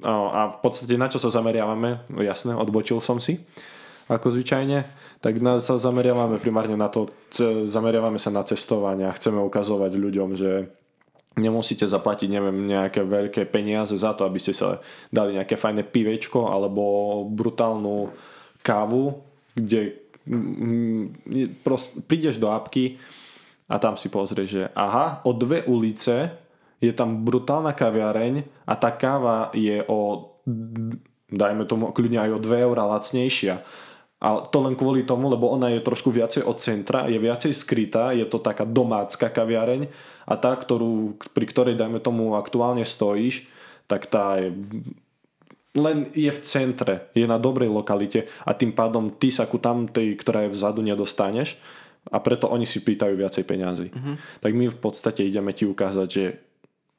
a 0.05 0.53
v 0.53 0.59
podstate 0.61 1.01
na 1.01 1.09
čo 1.09 1.17
sa 1.17 1.33
zameriavame, 1.33 2.05
no 2.13 2.21
jasné, 2.21 2.53
odbočil 2.53 3.01
som 3.01 3.17
si, 3.17 3.41
ako 4.09 4.33
zvyčajne, 4.33 4.89
tak 5.21 5.41
na, 5.41 5.61
sa 5.61 5.77
zameriavame 5.81 6.41
primárne 6.41 6.77
na 6.77 6.89
to, 6.93 7.09
zameriavame 7.69 8.17
sa 8.21 8.33
na 8.33 8.45
cestovanie 8.45 9.09
a 9.09 9.17
chceme 9.17 9.41
ukazovať 9.41 9.93
ľuďom, 9.97 10.31
že 10.37 10.69
nemusíte 11.41 11.87
zaplatiť 11.87 12.29
neviem, 12.29 12.67
nejaké 12.69 13.05
veľké 13.05 13.47
peniaze 13.49 13.95
za 13.95 14.13
to, 14.13 14.27
aby 14.27 14.41
ste 14.41 14.53
sa 14.57 14.83
dali 15.09 15.37
nejaké 15.37 15.55
fajné 15.55 15.87
pivečko 15.87 16.51
alebo 16.51 16.83
brutálnu 17.29 18.13
kávu, 18.61 19.23
kde 19.55 19.97
mm, 20.27 21.05
prost, 21.63 21.95
prídeš 22.05 22.37
do 22.37 22.51
apky 22.51 22.99
a 23.71 23.77
tam 23.79 23.95
si 23.95 24.09
pozrieš, 24.09 24.49
že 24.49 24.65
aha, 24.73 25.23
o 25.25 25.31
dve 25.37 25.65
ulice 25.69 26.48
je 26.79 26.93
tam 26.95 27.27
brutálna 27.27 27.75
kaviareň 27.75 28.47
a 28.67 28.75
tá 28.79 28.95
káva 28.95 29.51
je 29.55 29.83
o, 29.91 30.31
dajme 31.31 31.67
tomu, 31.67 31.91
kľudne 31.91 32.23
aj 32.23 32.31
o 32.35 32.43
2 32.43 32.67
eurá 32.67 32.87
lacnejšia. 32.87 33.63
A 34.19 34.43
to 34.43 34.59
len 34.67 34.75
kvôli 34.75 35.07
tomu, 35.07 35.31
lebo 35.31 35.47
ona 35.47 35.71
je 35.71 35.79
trošku 35.79 36.11
viacej 36.11 36.43
od 36.43 36.59
centra, 36.59 37.07
je 37.07 37.19
viacej 37.23 37.55
skrytá, 37.55 38.11
je 38.11 38.27
to 38.27 38.43
taká 38.43 38.67
domácka 38.67 39.31
kaviareň 39.31 39.87
a 40.27 40.35
tá, 40.35 40.59
ktorú, 40.59 41.15
pri 41.31 41.47
ktorej, 41.47 41.79
dajme 41.79 42.03
tomu, 42.03 42.35
aktuálne 42.35 42.83
stojíš, 42.83 43.47
tak 43.87 44.11
tá 44.11 44.43
je 44.43 44.51
len 45.79 46.11
je 46.11 46.27
v 46.27 46.41
centre, 46.43 46.95
je 47.15 47.23
na 47.29 47.39
dobrej 47.39 47.71
lokalite 47.71 48.27
a 48.43 48.51
tým 48.57 48.75
pádom 48.75 49.15
ty 49.15 49.31
sa 49.31 49.47
ku 49.47 49.63
tam 49.63 49.87
tej, 49.87 50.19
ktorá 50.19 50.49
je 50.49 50.55
vzadu, 50.55 50.83
nedostaneš 50.83 51.55
a 52.11 52.19
preto 52.19 52.51
oni 52.51 52.67
si 52.67 52.83
pýtajú 52.83 53.15
viacej 53.15 53.45
peňazí. 53.47 53.89
Uh-huh. 53.93 54.17
Tak 54.43 54.53
my 54.57 54.67
v 54.67 54.79
podstate 54.81 55.23
ideme 55.23 55.55
ti 55.55 55.69
ukázať, 55.69 56.09
že 56.09 56.25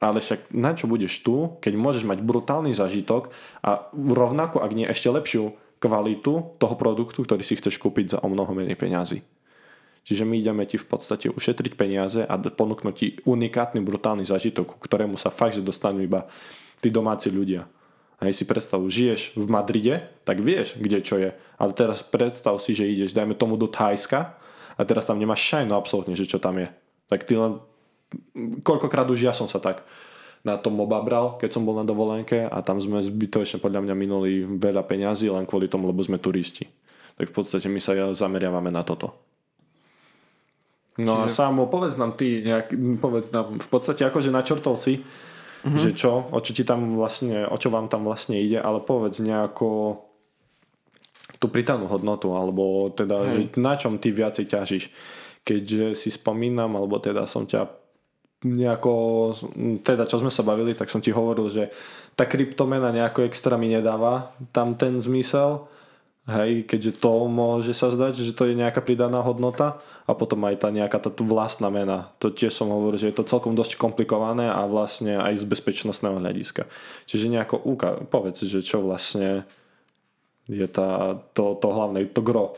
ale 0.00 0.24
však 0.24 0.50
na 0.56 0.72
čo 0.72 0.88
budeš 0.88 1.20
tu, 1.20 1.60
keď 1.60 1.76
môžeš 1.76 2.08
mať 2.08 2.24
brutálny 2.24 2.72
zažitok 2.72 3.30
a 3.60 3.92
rovnako, 3.92 4.64
ak 4.64 4.72
nie 4.72 4.88
ešte 4.88 5.12
lepšiu 5.12 5.52
kvalitu 5.76 6.56
toho 6.56 6.74
produktu, 6.76 7.20
ktorý 7.24 7.44
si 7.44 7.56
chceš 7.60 7.76
kúpiť 7.76 8.16
za 8.16 8.18
o 8.24 8.28
mnoho 8.32 8.52
menej 8.56 8.80
peňazí. 8.80 9.20
Čiže 10.00 10.24
my 10.24 10.40
ideme 10.40 10.64
ti 10.64 10.80
v 10.80 10.88
podstate 10.88 11.28
ušetriť 11.28 11.76
peniaze 11.76 12.24
a 12.24 12.34
ponúknuť 12.40 12.94
ti 12.96 13.20
unikátny 13.28 13.84
brutálny 13.84 14.24
zažitok, 14.24 14.76
ku 14.76 14.76
ktorému 14.80 15.20
sa 15.20 15.28
fakt, 15.28 15.60
že 15.60 15.64
dostanú 15.64 16.00
iba 16.00 16.24
tí 16.80 16.88
domáci 16.88 17.28
ľudia. 17.28 17.68
A 18.20 18.28
si 18.32 18.44
predstav, 18.44 18.80
žiješ 18.84 19.32
v 19.36 19.46
Madride, 19.48 20.12
tak 20.28 20.44
vieš, 20.44 20.76
kde 20.76 21.00
čo 21.00 21.16
je. 21.16 21.32
Ale 21.56 21.72
teraz 21.72 22.04
predstav 22.04 22.56
si, 22.60 22.76
že 22.76 22.88
ideš, 22.88 23.16
dajme 23.16 23.32
tomu 23.32 23.56
do 23.56 23.64
Thajska 23.64 24.36
a 24.76 24.80
teraz 24.84 25.08
tam 25.08 25.16
nemáš 25.16 25.40
šajno 25.40 25.72
absolútne, 25.72 26.12
že 26.12 26.28
čo 26.28 26.36
tam 26.36 26.60
je. 26.60 26.68
Tak 27.08 27.24
ty 27.24 27.40
len 27.40 27.64
koľkokrát 28.62 29.06
už 29.10 29.26
ja 29.26 29.34
som 29.34 29.46
sa 29.46 29.62
tak 29.62 29.86
na 30.40 30.56
tom 30.56 30.80
obabral, 30.80 31.36
keď 31.36 31.50
som 31.52 31.68
bol 31.68 31.76
na 31.76 31.84
dovolenke 31.84 32.48
a 32.48 32.64
tam 32.64 32.80
sme 32.80 33.04
zbytočne 33.04 33.60
podľa 33.60 33.84
mňa 33.84 33.94
minuli 33.94 34.30
veľa 34.48 34.88
peňazí 34.88 35.28
len 35.28 35.44
kvôli 35.44 35.68
tomu, 35.68 35.84
lebo 35.84 36.00
sme 36.00 36.16
turisti. 36.16 36.64
Tak 37.20 37.28
v 37.28 37.34
podstate 37.36 37.68
my 37.68 37.76
sa 37.76 37.92
zameriavame 38.16 38.72
na 38.72 38.80
toto. 38.80 39.12
No 40.96 41.20
Čiže... 41.20 41.24
a 41.24 41.28
Sámo, 41.28 41.68
povedz 41.68 42.00
nám 42.00 42.16
ty, 42.16 42.40
nejak, 42.40 42.72
povedz 43.00 43.28
nám, 43.32 43.56
v 43.56 43.68
podstate 43.68 44.04
akože 44.08 44.32
načrtol 44.32 44.80
si, 44.80 45.04
mm-hmm. 45.04 45.76
že 45.76 45.90
čo, 45.92 46.28
o 46.32 46.38
čo 46.40 46.56
ti 46.56 46.64
tam 46.64 46.96
vlastne, 46.96 47.44
o 47.44 47.56
čo 47.60 47.68
vám 47.68 47.92
tam 47.92 48.08
vlastne 48.08 48.40
ide, 48.40 48.56
ale 48.56 48.80
povedz 48.80 49.20
nejako 49.20 50.00
tú 51.40 51.46
pritanú 51.48 51.88
hodnotu, 51.88 52.32
alebo 52.36 52.92
teda, 52.92 53.28
že 53.32 53.40
na 53.56 53.76
čom 53.76 53.96
ty 53.96 54.12
viacej 54.12 54.44
ťažíš. 54.48 54.84
Keďže 55.40 55.96
si 55.96 56.12
spomínam, 56.12 56.76
alebo 56.76 57.00
teda 57.00 57.24
som 57.24 57.48
ťa 57.48 57.79
nejako, 58.40 58.94
teda 59.84 60.08
čo 60.08 60.20
sme 60.20 60.32
sa 60.32 60.40
bavili, 60.40 60.72
tak 60.72 60.88
som 60.88 61.04
ti 61.04 61.12
hovoril, 61.12 61.52
že 61.52 61.68
tá 62.16 62.24
kryptomena 62.24 62.88
nejako 62.88 63.28
extra 63.28 63.60
mi 63.60 63.68
nedáva 63.68 64.32
tam 64.52 64.72
ten 64.80 64.96
zmysel, 64.96 65.68
hej, 66.24 66.64
keďže 66.64 67.00
to 67.00 67.28
môže 67.28 67.76
sa 67.76 67.92
zdať, 67.92 68.22
že 68.24 68.32
to 68.32 68.48
je 68.48 68.56
nejaká 68.56 68.80
pridaná 68.80 69.20
hodnota 69.20 69.80
a 70.08 70.16
potom 70.16 70.40
aj 70.48 70.64
tá 70.64 70.68
nejaká 70.72 70.96
tá 70.96 71.10
vlastná 71.20 71.68
mena. 71.68 72.12
To 72.22 72.32
tiež 72.32 72.54
som 72.54 72.72
hovoril, 72.72 72.96
že 72.96 73.12
je 73.12 73.16
to 73.20 73.28
celkom 73.28 73.52
dosť 73.52 73.76
komplikované 73.76 74.48
a 74.48 74.64
vlastne 74.64 75.20
aj 75.20 75.36
z 75.36 75.44
bezpečnostného 75.44 76.16
hľadiska. 76.16 76.64
Čiže 77.04 77.28
nejako 77.28 77.60
uka- 77.60 78.00
povedz, 78.08 78.46
že 78.48 78.64
čo 78.64 78.80
vlastne 78.80 79.44
je 80.48 80.66
tá, 80.66 81.20
to, 81.36 81.60
to 81.60 81.68
hlavné, 81.70 82.08
to 82.10 82.24
gro. 82.24 82.56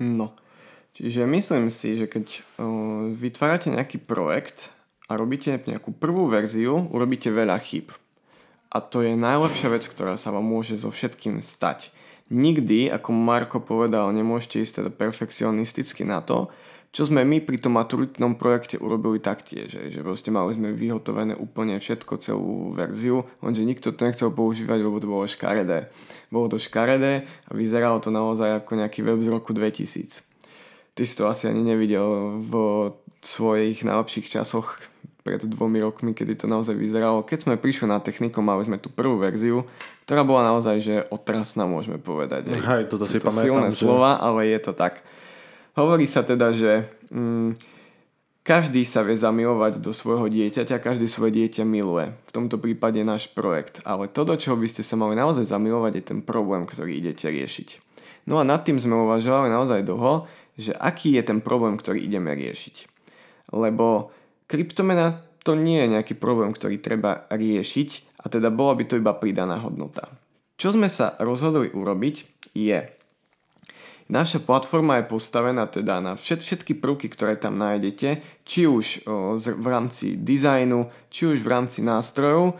No, 0.00 0.32
čiže 0.92 1.24
myslím 1.24 1.72
si, 1.72 1.96
že 1.96 2.06
keď 2.08 2.26
uh, 2.60 3.08
vytvárate 3.12 3.72
nejaký 3.72 4.00
projekt, 4.00 4.75
a 5.06 5.12
robíte 5.14 5.54
nejakú 5.54 5.94
prvú 5.94 6.26
verziu, 6.26 6.90
urobíte 6.90 7.30
veľa 7.30 7.56
chyb. 7.62 7.94
A 8.74 8.82
to 8.82 9.00
je 9.06 9.14
najlepšia 9.14 9.70
vec, 9.70 9.86
ktorá 9.86 10.18
sa 10.18 10.34
vám 10.34 10.44
môže 10.44 10.74
so 10.74 10.90
všetkým 10.90 11.38
stať. 11.38 11.94
Nikdy, 12.26 12.90
ako 12.90 13.14
Marko 13.14 13.62
povedal, 13.62 14.10
nemôžete 14.10 14.58
ísť 14.58 14.82
teda 14.82 14.90
perfekcionisticky 14.90 16.02
na 16.02 16.18
to, 16.18 16.50
čo 16.96 17.04
sme 17.04 17.28
my 17.28 17.44
pri 17.44 17.60
tom 17.60 17.76
maturitnom 17.76 18.40
projekte 18.40 18.80
urobili 18.80 19.20
taktiež, 19.20 19.68
že, 19.68 19.92
že 19.92 20.00
proste 20.00 20.32
mali 20.32 20.56
sme 20.56 20.72
vyhotovené 20.72 21.36
úplne 21.36 21.76
všetko, 21.76 22.24
celú 22.24 22.72
verziu, 22.72 23.28
lenže 23.44 23.68
nikto 23.68 23.92
to 23.92 24.08
nechcel 24.08 24.32
používať, 24.32 24.80
lebo 24.80 24.96
to 24.96 25.04
bolo 25.04 25.28
škaredé. 25.28 25.92
Bolo 26.32 26.56
to 26.56 26.56
škaredé 26.56 27.28
a 27.46 27.50
vyzeralo 27.52 28.00
to 28.00 28.08
naozaj 28.08 28.64
ako 28.64 28.80
nejaký 28.80 29.04
web 29.04 29.20
z 29.20 29.28
roku 29.28 29.52
2000. 29.52 30.24
Ty 30.96 31.02
si 31.04 31.14
to 31.14 31.28
asi 31.28 31.52
ani 31.52 31.68
nevidel 31.68 32.40
v 32.40 32.52
svojich 33.20 33.84
najlepších 33.84 34.32
časoch 34.32 34.80
pred 35.26 35.42
dvomi 35.42 35.82
rokmi, 35.82 36.14
kedy 36.14 36.38
to 36.38 36.46
naozaj 36.46 36.78
vyzeralo. 36.78 37.26
Keď 37.26 37.50
sme 37.50 37.58
prišli 37.58 37.90
na 37.90 37.98
techniku, 37.98 38.38
mali 38.38 38.62
sme 38.62 38.78
tú 38.78 38.86
prvú 38.86 39.18
verziu, 39.18 39.66
ktorá 40.06 40.22
bola 40.22 40.54
naozaj, 40.54 40.76
že 40.78 40.94
otrasná, 41.10 41.66
môžeme 41.66 41.98
povedať. 41.98 42.46
Hej, 42.46 42.86
toto 42.86 43.02
si 43.02 43.18
to 43.18 43.26
pamätám, 43.26 43.42
silné 43.42 43.68
že... 43.74 43.82
slova, 43.82 44.22
ale 44.22 44.46
je 44.46 44.58
to 44.62 44.70
tak. 44.70 45.02
Hovorí 45.74 46.06
sa 46.06 46.22
teda, 46.22 46.54
že 46.54 46.86
mm, 47.10 47.58
každý 48.46 48.86
sa 48.86 49.02
vie 49.02 49.18
zamilovať 49.18 49.82
do 49.82 49.90
svojho 49.90 50.30
dieťaťa, 50.30 50.78
každý 50.78 51.10
svoje 51.10 51.34
dieťa 51.42 51.66
miluje. 51.66 52.14
V 52.24 52.30
tomto 52.30 52.62
prípade 52.62 53.02
náš 53.02 53.26
projekt. 53.26 53.82
Ale 53.82 54.06
to, 54.06 54.22
do 54.22 54.38
čoho 54.38 54.54
by 54.54 54.70
ste 54.70 54.86
sa 54.86 54.94
mali 54.94 55.18
naozaj 55.18 55.50
zamilovať, 55.50 55.92
je 55.98 56.04
ten 56.14 56.20
problém, 56.22 56.62
ktorý 56.62 56.94
idete 56.94 57.26
riešiť. 57.26 57.82
No 58.30 58.38
a 58.38 58.46
nad 58.46 58.62
tým 58.62 58.78
sme 58.78 58.94
uvažovali 59.02 59.50
naozaj 59.50 59.82
dlho, 59.82 60.30
že 60.54 60.72
aký 60.78 61.18
je 61.18 61.22
ten 61.26 61.42
problém, 61.42 61.74
ktorý 61.74 61.98
ideme 61.98 62.32
riešiť. 62.38 62.86
Lebo 63.50 64.14
kryptomena 64.46 65.22
to 65.46 65.54
nie 65.54 65.78
je 65.82 65.92
nejaký 65.94 66.14
problém, 66.18 66.50
ktorý 66.50 66.82
treba 66.82 67.30
riešiť 67.30 68.18
a 68.22 68.26
teda 68.26 68.50
bola 68.50 68.74
by 68.74 68.84
to 68.90 68.98
iba 68.98 69.14
pridaná 69.14 69.62
hodnota. 69.62 70.10
Čo 70.58 70.74
sme 70.74 70.90
sa 70.90 71.14
rozhodli 71.20 71.70
urobiť 71.70 72.48
je, 72.56 72.96
Naša 74.06 74.38
platforma 74.38 75.02
je 75.02 75.10
postavená 75.10 75.66
teda 75.66 75.98
na 75.98 76.14
všet, 76.14 76.38
všetky 76.38 76.78
prvky, 76.78 77.10
ktoré 77.10 77.34
tam 77.34 77.58
nájdete, 77.58 78.22
či 78.46 78.62
už 78.62 79.02
o, 79.02 79.34
z, 79.34 79.50
v 79.50 79.66
rámci 79.66 80.14
dizajnu, 80.14 81.10
či 81.10 81.34
už 81.34 81.42
v 81.42 81.50
rámci 81.50 81.82
nástrojov. 81.82 82.54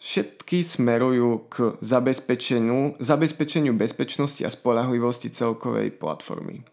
Všetky 0.00 0.64
smerujú 0.64 1.52
k 1.52 1.76
zabezpečeniu, 1.84 2.96
zabezpečeniu 2.96 3.76
bezpečnosti 3.76 4.40
a 4.40 4.48
spolahlivosti 4.48 5.28
celkovej 5.28 5.92
platformy. 5.92 6.64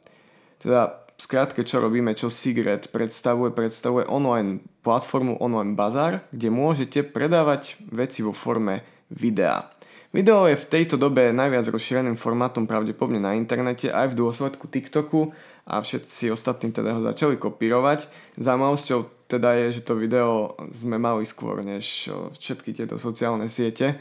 Teda 0.63 1.03
skrátke, 1.17 1.65
čo 1.65 1.81
robíme, 1.81 2.13
čo 2.13 2.29
Sigret 2.29 2.93
predstavuje, 2.93 3.49
predstavuje 3.49 4.05
online 4.05 4.61
platformu, 4.85 5.41
online 5.41 5.73
bazar, 5.73 6.21
kde 6.29 6.53
môžete 6.53 7.01
predávať 7.01 7.81
veci 7.89 8.21
vo 8.21 8.37
forme 8.37 8.85
videa. 9.09 9.65
Video 10.13 10.47
je 10.47 10.55
v 10.55 10.69
tejto 10.71 10.95
dobe 10.95 11.35
najviac 11.35 11.67
rozšíreným 11.67 12.15
formátom 12.15 12.63
pravdepodobne 12.63 13.19
na 13.19 13.35
internete 13.35 13.91
aj 13.91 14.15
v 14.15 14.17
dôsledku 14.23 14.71
TikToku 14.71 15.35
a 15.67 15.83
všetci 15.83 16.31
ostatní 16.31 16.71
teda 16.71 16.95
ho 16.95 17.03
začali 17.03 17.35
kopírovať. 17.35 18.07
Zaujímavosťou 18.39 19.27
teda 19.27 19.59
je, 19.59 19.77
že 19.77 19.81
to 19.83 19.99
video 19.99 20.55
sme 20.71 20.95
mali 20.95 21.27
skôr 21.27 21.59
než 21.59 22.07
všetky 22.39 22.71
tieto 22.71 22.95
sociálne 22.95 23.51
siete. 23.51 23.99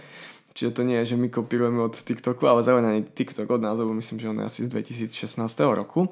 Čiže 0.54 0.72
to 0.78 0.82
nie 0.86 0.96
je, 1.04 1.12
že 1.12 1.20
my 1.20 1.28
kopírujeme 1.28 1.82
od 1.82 1.98
TikToku, 1.98 2.46
ale 2.48 2.64
zároveň 2.64 2.86
ani 2.86 3.02
TikTok 3.02 3.50
od 3.50 3.60
nás, 3.60 3.76
lebo 3.76 3.92
myslím, 3.92 4.22
že 4.22 4.30
on 4.30 4.40
je 4.40 4.48
asi 4.48 4.60
z 4.64 4.72
2016 4.72 5.42
roku 5.74 6.08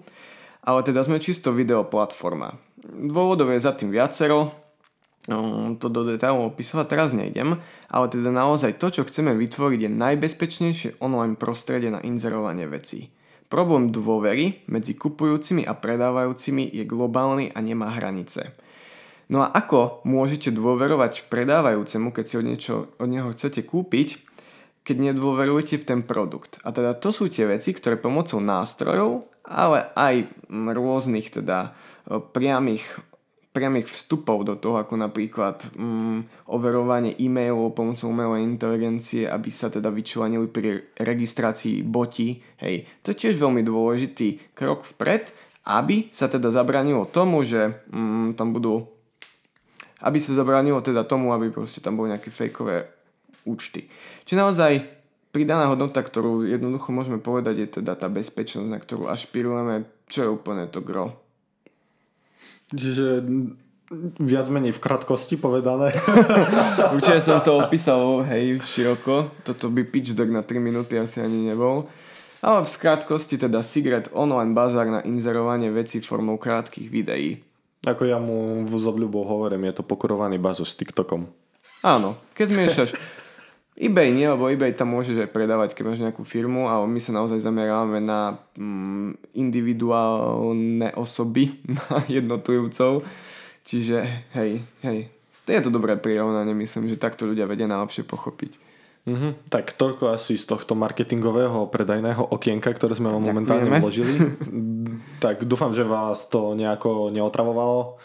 ale 0.64 0.81
teda 0.81 1.05
sme 1.05 1.20
čisto 1.20 1.53
videoplatforma. 1.53 2.57
Dôvodov 2.85 3.53
je 3.53 3.61
za 3.61 3.77
tým 3.77 3.92
viacero, 3.92 4.53
no, 5.29 5.72
to 5.77 5.92
do 5.92 6.05
detailov 6.09 6.57
opisovať 6.57 6.87
teraz 6.88 7.11
nejdem, 7.12 7.61
ale 7.88 8.07
teda 8.09 8.33
naozaj 8.33 8.81
to, 8.81 8.88
čo 8.88 9.03
chceme 9.05 9.37
vytvoriť 9.37 9.81
je 9.85 9.90
najbezpečnejšie 9.92 10.88
online 11.05 11.37
prostredie 11.37 11.92
na 11.92 12.00
inzerovanie 12.00 12.64
vecí. 12.64 13.12
Problém 13.53 13.92
dôvery 13.92 14.64
medzi 14.66 14.96
kupujúcimi 14.96 15.62
a 15.68 15.77
predávajúcimi 15.77 16.74
je 16.74 16.85
globálny 16.88 17.53
a 17.53 17.61
nemá 17.61 17.92
hranice. 17.92 18.57
No 19.29 19.44
a 19.44 19.53
ako 19.53 20.05
môžete 20.05 20.53
dôverovať 20.53 21.29
predávajúcemu, 21.33 22.09
keď 22.12 22.24
si 22.24 22.35
od, 22.37 22.44
niečo, 22.44 22.74
od 23.00 23.09
neho 23.09 23.33
chcete 23.33 23.64
kúpiť, 23.64 24.34
keď 24.85 24.97
nedôverujete 25.12 25.81
v 25.81 25.88
ten 25.88 26.01
produkt. 26.05 26.61
A 26.61 26.70
teda 26.70 26.92
to 26.94 27.09
sú 27.09 27.33
tie 27.33 27.49
veci, 27.49 27.73
ktoré 27.73 27.97
pomocou 27.97 28.38
nástrojov 28.38 29.35
ale 29.44 29.92
aj 29.92 30.14
rôznych 30.49 31.29
teda 31.29 31.77
e, 32.09 32.16
priamých, 32.16 32.85
priamých 33.53 33.92
vstupov 33.92 34.49
do 34.49 34.57
toho, 34.57 34.81
ako 34.81 34.97
napríklad 34.97 35.68
mm, 35.77 36.49
overovanie 36.49 37.12
e-mailov 37.20 37.77
pomocou 37.77 38.09
umelej 38.09 38.49
inteligencie, 38.49 39.29
aby 39.29 39.53
sa 39.53 39.68
teda 39.68 39.92
vyčlenili 39.92 40.49
pri 40.49 40.97
registrácii 40.97 41.85
boti. 41.85 42.40
Hej, 42.57 42.88
to 43.05 43.12
je 43.12 43.29
tiež 43.29 43.37
veľmi 43.37 43.61
dôležitý 43.61 44.57
krok 44.57 44.88
vpred, 44.97 45.31
aby 45.68 46.09
sa 46.09 46.29
teda 46.29 46.49
zabranilo 46.49 47.05
tomu, 47.09 47.44
že 47.44 47.85
mm, 47.92 48.40
tam 48.40 48.57
budú 48.57 48.88
aby 50.05 50.20
sa 50.20 50.37
zabranilo 50.37 50.85
teda 50.85 51.09
tomu, 51.09 51.33
aby 51.33 51.49
proste 51.49 51.81
tam 51.81 51.97
boli 51.97 52.12
nejaké 52.12 52.29
fejkové 52.29 52.85
účty. 53.44 53.88
Čiže 54.24 54.40
naozaj 54.40 54.72
pridaná 55.35 55.66
hodnota, 55.68 56.00
ktorú 56.00 56.46
jednoducho 56.46 56.94
môžeme 56.94 57.18
povedať, 57.18 57.54
je 57.64 57.68
teda 57.80 57.98
tá 57.98 58.07
bezpečnosť, 58.07 58.68
na 58.70 58.78
ktorú 58.78 59.11
ašpirujeme, 59.11 59.88
čo 60.07 60.18
je 60.24 60.28
úplne 60.30 60.68
to 60.70 60.85
gro. 60.85 61.18
Čiže 62.72 63.22
viac 64.18 64.46
menej 64.48 64.72
v 64.72 64.83
krátkosti 64.83 65.37
povedané. 65.37 65.92
Určite 66.96 67.20
som 67.20 67.44
to 67.44 67.61
opísal, 67.61 68.24
hej, 68.24 68.62
široko. 68.64 69.35
Toto 69.44 69.68
by 69.68 69.85
pitch 69.85 70.16
deck 70.16 70.33
na 70.33 70.40
3 70.40 70.59
minúty 70.59 70.96
asi 70.96 71.20
ani 71.20 71.52
nebol. 71.52 71.87
Ale 72.44 72.61
v 72.64 72.68
skrátkosti 72.68 73.40
teda 73.40 73.64
Sigret 73.64 74.12
online 74.12 74.52
bazár 74.52 74.88
na 74.88 75.00
inzerovanie 75.04 75.72
veci 75.72 76.00
formou 76.04 76.37
krátkých 76.37 76.88
videí. 76.92 77.40
Ako 77.85 78.09
ja 78.09 78.16
mu 78.16 78.64
v 78.64 78.74
zobľubou 78.76 79.24
hovorím, 79.24 79.68
je 79.68 79.80
to 79.80 79.85
pokorovaný 79.85 80.40
bazo 80.40 80.64
s 80.64 80.76
TikTokom. 80.76 81.28
Áno, 81.85 82.16
keď 82.33 82.48
miešaš 82.48 82.90
eBay 83.75 84.15
nie, 84.15 84.31
lebo 84.31 84.47
eBay 84.47 84.71
tam 84.71 84.95
môžeš 84.95 85.27
aj 85.27 85.35
predávať, 85.35 85.75
keď 85.75 85.83
máš 85.83 86.01
nejakú 86.03 86.23
firmu, 86.23 86.71
ale 86.71 86.87
my 86.87 87.01
sa 87.03 87.11
naozaj 87.11 87.43
zamerávame 87.43 87.99
na 87.99 88.39
mm, 88.55 89.35
individuálne 89.35 90.95
osoby, 90.95 91.59
na 91.91 92.07
jednotlivcov. 92.07 93.03
Čiže 93.67 94.31
hej, 94.39 94.63
hej, 94.87 94.99
to 95.43 95.49
je 95.51 95.61
to 95.61 95.75
dobré 95.75 95.99
prirovnanie, 95.99 96.55
myslím, 96.55 96.87
že 96.87 97.01
takto 97.01 97.27
ľudia 97.27 97.51
vedia 97.51 97.67
najlepšie 97.67 98.07
pochopiť. 98.07 98.63
Mm-hmm. 99.05 99.53
Tak 99.53 99.77
toľko 99.77 100.17
asi 100.17 100.41
z 100.41 100.49
tohto 100.49 100.73
marketingového 100.73 101.69
predajného 101.69 102.31
okienka, 102.33 102.73
ktoré 102.73 102.97
sme 102.97 103.13
vám 103.13 103.27
momentálne 103.27 103.69
vložili. 103.83 104.17
tak 105.21 105.45
dúfam, 105.45 105.77
že 105.77 105.85
vás 105.85 106.31
to 106.31 106.57
nejako 106.57 107.13
neotravovalo. 107.13 108.01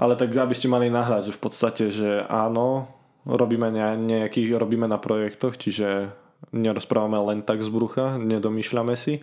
Ale 0.00 0.16
tak 0.16 0.32
aby 0.32 0.56
ste 0.56 0.72
mali 0.72 0.88
náhľad, 0.88 1.28
že 1.28 1.36
v 1.36 1.40
podstate, 1.44 1.92
že 1.92 2.24
áno, 2.24 2.88
robíme, 3.24 3.68
nejakých, 3.72 4.56
robíme 4.56 4.86
na 4.88 4.96
projektoch, 4.96 5.56
čiže 5.56 6.12
nerozprávame 6.52 7.20
len 7.20 7.40
tak 7.44 7.60
z 7.60 7.68
brucha, 7.68 8.16
nedomýšľame 8.16 8.96
si, 8.96 9.20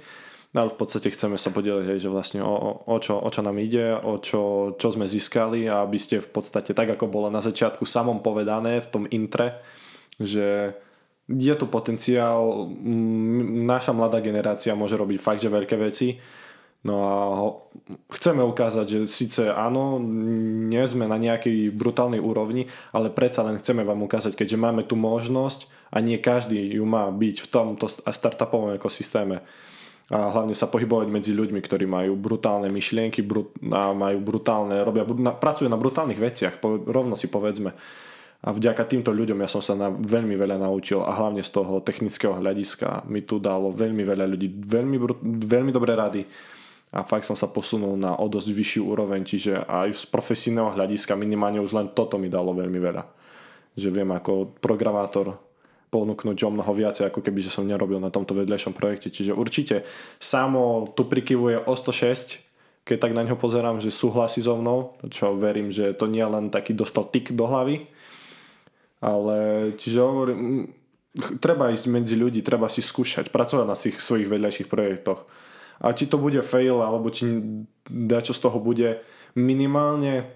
ale 0.53 0.69
v 0.71 0.77
podstate 0.77 1.11
chceme 1.11 1.35
sa 1.35 1.49
podeliť, 1.49 2.01
že 2.01 2.09
vlastne 2.09 2.41
o, 2.45 2.85
o, 2.85 2.97
čo, 3.01 3.17
o 3.17 3.29
čo 3.29 3.41
nám 3.41 3.57
ide, 3.57 3.97
o 3.97 4.21
čo, 4.21 4.73
čo 4.77 4.87
sme 4.93 5.09
získali 5.09 5.67
a 5.67 5.83
aby 5.83 5.97
ste 5.97 6.23
v 6.23 6.29
podstate, 6.29 6.71
tak 6.71 6.93
ako 6.93 7.09
bolo 7.09 7.27
na 7.27 7.41
začiatku 7.41 7.83
samom 7.83 8.21
povedané 8.21 8.79
v 8.79 8.87
tom 8.89 9.03
intre, 9.09 9.59
že 10.17 10.77
je 11.27 11.53
tu 11.59 11.67
potenciál, 11.67 12.71
naša 13.67 13.91
mladá 13.91 14.23
generácia 14.23 14.71
môže 14.79 14.95
robiť 14.95 15.19
fakt, 15.19 15.43
že 15.43 15.51
veľké 15.51 15.75
veci. 15.75 16.15
No 16.87 16.95
a 17.03 17.15
chceme 18.15 18.39
ukázať, 18.47 18.85
že 18.87 18.99
síce 19.11 19.51
áno, 19.51 19.99
nie 20.71 20.79
sme 20.87 21.03
na 21.03 21.19
nejakej 21.19 21.75
brutálnej 21.75 22.23
úrovni, 22.23 22.71
ale 22.95 23.11
predsa 23.11 23.43
len 23.43 23.59
chceme 23.59 23.83
vám 23.83 24.07
ukázať, 24.07 24.39
keďže 24.39 24.55
máme 24.55 24.87
tu 24.87 24.95
možnosť 24.95 25.67
a 25.91 25.99
nie 25.99 26.15
každý 26.15 26.79
ju 26.79 26.87
má 26.87 27.11
byť 27.11 27.43
v 27.43 27.47
tomto 27.51 27.91
startupovom 27.91 28.79
ekosystéme 28.79 29.43
a 30.07 30.31
hlavne 30.31 30.55
sa 30.55 30.71
pohybovať 30.71 31.11
medzi 31.11 31.35
ľuďmi, 31.35 31.59
ktorí 31.59 31.83
majú 31.83 32.15
brutálne 32.15 32.71
myšlienky 32.71 33.19
brut, 33.19 33.51
a 33.67 33.91
majú 33.91 34.23
brutálne, 34.23 34.79
robia, 34.79 35.03
na, 35.03 35.35
pracujú 35.35 35.67
na 35.67 35.75
brutálnych 35.75 36.15
veciach, 36.15 36.63
po, 36.63 36.79
rovno 36.79 37.19
si 37.19 37.27
povedzme. 37.27 37.75
A 38.47 38.55
vďaka 38.55 38.87
týmto 38.87 39.11
ľuďom 39.11 39.43
ja 39.43 39.49
som 39.51 39.59
sa 39.59 39.75
na, 39.75 39.91
veľmi 39.91 40.39
veľa 40.39 40.63
naučil 40.63 41.03
a 41.03 41.11
hlavne 41.11 41.43
z 41.43 41.51
toho 41.51 41.83
technického 41.83 42.39
hľadiska 42.39 43.03
mi 43.11 43.27
tu 43.27 43.43
dalo 43.43 43.75
veľmi 43.75 44.07
veľa 44.07 44.23
ľudí 44.31 44.47
veľmi, 44.63 44.95
veľmi 45.43 45.71
dobré 45.75 45.99
rady 45.99 46.23
a 46.91 47.03
fakt 47.03 47.27
som 47.27 47.35
sa 47.35 47.51
posunul 47.51 47.99
na 47.99 48.15
o 48.15 48.25
dosť 48.31 48.49
vyššiu 48.51 48.81
úroveň, 48.87 49.27
čiže 49.27 49.67
aj 49.67 49.91
z 49.91 50.03
profesijného 50.07 50.71
hľadiska 50.71 51.19
minimálne 51.19 51.59
už 51.59 51.75
len 51.75 51.87
toto 51.91 52.15
mi 52.15 52.31
dalo 52.31 52.55
veľmi 52.55 52.79
veľa. 52.79 53.03
Že 53.75 53.89
viem 53.91 54.09
ako 54.15 54.57
programátor 54.63 55.35
ponúknuť 55.87 56.37
o 56.43 56.49
mnoho 56.51 56.71
viacej, 56.71 57.07
ako 57.07 57.23
keby 57.23 57.39
že 57.43 57.51
som 57.51 57.67
nerobil 57.67 57.99
na 57.99 58.11
tomto 58.11 58.35
vedľajšom 58.35 58.75
projekte. 58.75 59.07
Čiže 59.11 59.35
určite 59.35 59.87
samo 60.19 60.87
tu 60.95 61.07
prikyvuje 61.07 61.63
o 61.63 61.73
106, 61.75 62.43
keď 62.87 62.97
tak 63.03 63.15
na 63.15 63.23
ňo 63.27 63.35
pozerám, 63.35 63.83
že 63.83 63.91
súhlasí 63.91 64.39
so 64.39 64.55
mnou, 64.55 64.95
čo 65.11 65.35
verím, 65.35 65.71
že 65.71 65.91
to 65.91 66.07
nie 66.07 66.23
len 66.23 66.47
taký 66.47 66.71
dostal 66.71 67.03
tik 67.03 67.35
do 67.35 67.43
hlavy, 67.43 67.83
ale 69.03 69.71
čiže 69.75 69.99
hovorím, 69.99 70.71
treba 71.43 71.69
ísť 71.71 71.85
medzi 71.91 72.15
ľudí, 72.15 72.39
treba 72.41 72.71
si 72.71 72.79
skúšať, 72.79 73.27
pracovať 73.27 73.65
na 73.67 73.75
svojich 73.75 74.31
vedľajších 74.31 74.71
projektoch. 74.71 75.27
A 75.81 75.93
či 75.93 76.09
to 76.09 76.17
bude 76.17 76.41
fail, 76.41 76.81
alebo 76.81 77.09
či 77.13 77.27
čo 78.23 78.33
z 78.33 78.41
toho 78.41 78.57
bude, 78.59 79.01
minimálne 79.37 80.27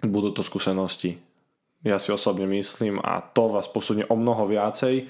budú 0.00 0.32
to 0.32 0.42
skúsenosti. 0.42 1.20
Ja 1.86 2.00
si 2.00 2.10
osobne 2.10 2.48
myslím 2.50 2.98
a 2.98 3.22
to 3.22 3.54
vás 3.54 3.70
posunie 3.70 4.02
o 4.08 4.16
mnoho 4.18 4.50
viacej 4.50 5.06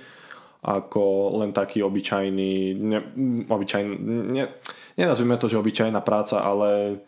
ako 0.59 1.39
len 1.39 1.55
taký 1.55 1.87
obyčajný, 1.87 2.75
ne, 2.75 2.99
obyčajný 3.47 3.95
ne, 4.35 4.45
nenazvime 4.99 5.39
to, 5.39 5.47
že 5.47 5.55
obyčajná 5.55 6.03
práca, 6.03 6.43
ale 6.43 6.99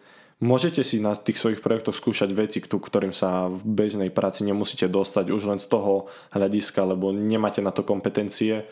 Môžete 0.40 0.80
si 0.80 1.04
na 1.04 1.12
tých 1.12 1.36
svojich 1.36 1.60
projektoch 1.60 1.92
skúšať 1.92 2.32
veci, 2.32 2.64
ktorým 2.64 3.12
sa 3.12 3.52
v 3.52 3.60
bežnej 3.60 4.08
práci 4.08 4.40
nemusíte 4.40 4.88
dostať 4.88 5.28
už 5.36 5.52
len 5.52 5.60
z 5.60 5.68
toho 5.68 6.08
hľadiska, 6.32 6.80
lebo 6.88 7.12
nemáte 7.12 7.60
na 7.60 7.68
to 7.68 7.84
kompetencie 7.84 8.64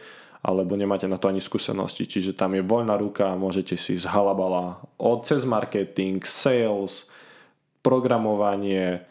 alebo 0.42 0.78
nemáte 0.78 1.10
na 1.10 1.18
to 1.18 1.28
ani 1.28 1.42
skúsenosti. 1.42 2.06
Čiže 2.06 2.34
tam 2.38 2.54
je 2.54 2.62
voľná 2.62 2.94
ruka, 2.94 3.34
môžete 3.34 3.74
si 3.74 3.98
z 3.98 4.06
halabala 4.06 4.78
od 4.96 5.26
cez 5.26 5.42
marketing, 5.42 6.22
sales, 6.22 7.10
programovanie, 7.82 9.02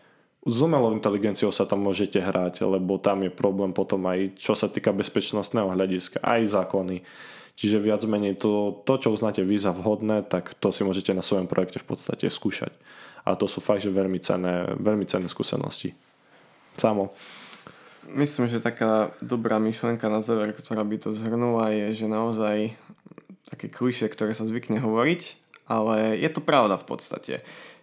s 0.48 0.64
umelou 0.64 0.96
inteligenciou 0.96 1.52
sa 1.52 1.68
tam 1.68 1.84
môžete 1.84 2.24
hrať, 2.24 2.64
lebo 2.64 2.96
tam 2.96 3.28
je 3.28 3.32
problém 3.32 3.76
potom 3.76 4.00
aj 4.08 4.40
čo 4.40 4.56
sa 4.56 4.72
týka 4.72 4.96
bezpečnostného 4.96 5.76
hľadiska, 5.76 6.24
aj 6.24 6.42
zákony. 6.48 7.04
Čiže 7.58 7.84
viac 7.84 8.06
menej 8.08 8.40
to, 8.40 8.80
to, 8.86 8.94
čo 9.02 9.12
uznáte 9.12 9.44
vy 9.44 9.58
za 9.60 9.74
vhodné, 9.74 10.24
tak 10.24 10.56
to 10.62 10.70
si 10.72 10.86
môžete 10.88 11.12
na 11.12 11.26
svojom 11.26 11.50
projekte 11.50 11.82
v 11.84 11.90
podstate 11.90 12.30
skúšať. 12.32 12.72
A 13.28 13.36
to 13.36 13.50
sú 13.50 13.60
fakt, 13.60 13.84
že 13.84 13.92
veľmi 13.92 14.24
cenné, 14.24 14.78
veľmi 14.78 15.04
cenné 15.04 15.28
skúsenosti. 15.28 15.92
Samo. 16.78 17.12
Myslím, 18.08 18.48
že 18.48 18.64
taká 18.64 19.12
dobrá 19.20 19.60
myšlenka 19.60 20.08
na 20.08 20.24
záver, 20.24 20.56
ktorá 20.56 20.88
by 20.88 20.96
to 20.96 21.10
zhrnula, 21.12 21.76
je, 21.76 22.04
že 22.04 22.08
naozaj 22.08 22.72
také 23.52 23.68
kliše, 23.68 24.08
ktoré 24.08 24.32
sa 24.32 24.48
zvykne 24.48 24.80
hovoriť, 24.80 25.22
ale 25.68 26.16
je 26.16 26.30
to 26.32 26.40
pravda 26.40 26.80
v 26.80 26.88
podstate, 26.88 27.34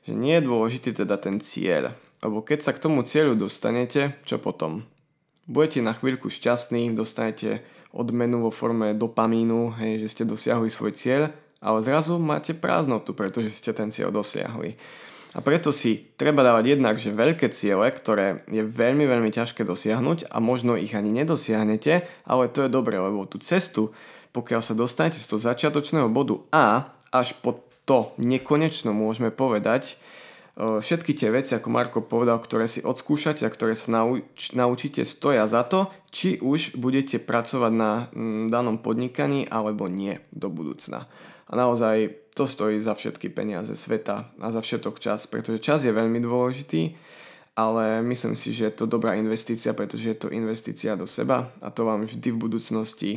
že 0.04 0.12
nie 0.12 0.40
je 0.40 0.48
dôležitý 0.48 0.96
teda 0.96 1.20
ten 1.20 1.40
cieľ, 1.44 1.92
lebo 2.24 2.40
keď 2.40 2.64
sa 2.64 2.72
k 2.72 2.80
tomu 2.80 3.04
cieľu 3.04 3.36
dostanete, 3.36 4.16
čo 4.24 4.40
potom? 4.40 4.88
Budete 5.44 5.84
na 5.84 5.92
chvíľku 5.92 6.32
šťastní, 6.32 6.96
dostanete 6.96 7.60
odmenu 7.92 8.48
vo 8.48 8.50
forme 8.52 8.96
dopamínu, 8.96 9.76
hej, 9.76 10.00
že 10.00 10.08
ste 10.08 10.24
dosiahli 10.24 10.72
svoj 10.72 10.96
cieľ, 10.96 11.36
ale 11.60 11.84
zrazu 11.84 12.16
máte 12.16 12.56
prázdnotu, 12.56 13.12
pretože 13.12 13.52
ste 13.52 13.76
ten 13.76 13.92
cieľ 13.92 14.08
dosiahli. 14.08 14.76
A 15.34 15.42
preto 15.42 15.74
si 15.74 16.14
treba 16.14 16.46
dávať 16.46 16.78
jednak, 16.78 16.94
že 16.94 17.10
veľké 17.10 17.50
ciele, 17.50 17.90
ktoré 17.90 18.46
je 18.46 18.62
veľmi, 18.62 19.02
veľmi 19.02 19.34
ťažké 19.34 19.66
dosiahnuť 19.66 20.30
a 20.30 20.38
možno 20.38 20.78
ich 20.78 20.94
ani 20.94 21.10
nedosiahnete, 21.10 22.06
ale 22.22 22.46
to 22.54 22.66
je 22.66 22.70
dobré, 22.70 23.02
lebo 23.02 23.26
tú 23.26 23.42
cestu, 23.42 23.90
pokiaľ 24.30 24.60
sa 24.62 24.78
dostanete 24.78 25.18
z 25.18 25.26
toho 25.26 25.42
začiatočného 25.42 26.06
bodu 26.06 26.38
A 26.54 26.94
až 27.10 27.34
po 27.42 27.66
to 27.82 28.14
nekonečno 28.22 28.94
môžeme 28.94 29.34
povedať, 29.34 29.98
všetky 30.54 31.18
tie 31.18 31.34
veci, 31.34 31.58
ako 31.58 31.66
Marko 31.66 31.98
povedal, 31.98 32.38
ktoré 32.38 32.70
si 32.70 32.78
odskúšate 32.78 33.42
a 33.42 33.50
ktoré 33.50 33.74
sa 33.74 33.90
nauč- 33.90 34.54
naučíte, 34.54 35.02
stoja 35.02 35.50
za 35.50 35.66
to, 35.66 35.90
či 36.14 36.38
už 36.38 36.78
budete 36.78 37.18
pracovať 37.18 37.72
na 37.74 38.06
danom 38.46 38.78
podnikaní 38.78 39.50
alebo 39.50 39.90
nie 39.90 40.22
do 40.30 40.46
budúcna. 40.46 41.10
A 41.50 41.52
naozaj 41.58 42.23
to 42.34 42.46
stojí 42.46 42.82
za 42.82 42.94
všetky 42.94 43.30
peniaze 43.30 43.72
sveta 43.78 44.30
a 44.42 44.46
za 44.50 44.60
všetok 44.60 44.98
čas, 44.98 45.26
pretože 45.30 45.62
čas 45.62 45.86
je 45.86 45.94
veľmi 45.94 46.18
dôležitý, 46.18 46.98
ale 47.54 48.02
myslím 48.02 48.34
si, 48.34 48.50
že 48.50 48.70
je 48.70 48.74
to 48.82 48.90
dobrá 48.90 49.14
investícia, 49.14 49.70
pretože 49.70 50.10
je 50.10 50.18
to 50.18 50.28
investícia 50.34 50.98
do 50.98 51.06
seba 51.06 51.54
a 51.62 51.70
to 51.70 51.86
vám 51.86 52.02
vždy 52.04 52.34
v 52.34 52.42
budúcnosti 52.50 53.12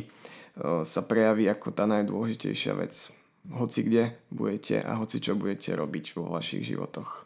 sa 0.82 1.00
prejaví 1.02 1.50
ako 1.50 1.74
tá 1.74 1.86
najdôležitejšia 1.86 2.74
vec 2.78 3.18
hoci 3.54 3.80
kde 3.82 4.12
budete 4.28 4.84
a 4.84 5.00
hoci 5.00 5.24
čo 5.24 5.38
budete 5.38 5.72
robiť 5.72 6.04
vo 6.20 6.28
vašich 6.28 6.68
životoch. 6.68 7.24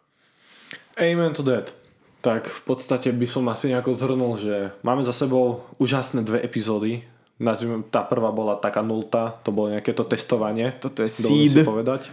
Amen 0.95 1.35
to 1.35 1.43
that. 1.43 1.75
Tak 2.23 2.47
v 2.47 2.63
podstate 2.63 3.11
by 3.11 3.27
som 3.27 3.51
asi 3.51 3.75
nejako 3.75 3.99
zhrnul, 3.99 4.39
že 4.39 4.71
máme 4.87 5.03
za 5.03 5.11
sebou 5.11 5.67
úžasné 5.83 6.23
dve 6.23 6.39
epizódy. 6.39 7.03
Nazvime, 7.43 7.83
tá 7.91 8.07
prvá 8.07 8.31
bola 8.31 8.55
taká 8.55 8.87
nulta, 8.87 9.43
to 9.43 9.51
bolo 9.51 9.75
nejaké 9.75 9.91
to 9.91 10.07
testovanie. 10.07 10.79
Toto 10.79 11.03
je 11.03 11.11
seed. 11.11 11.67
povedať. 11.67 12.07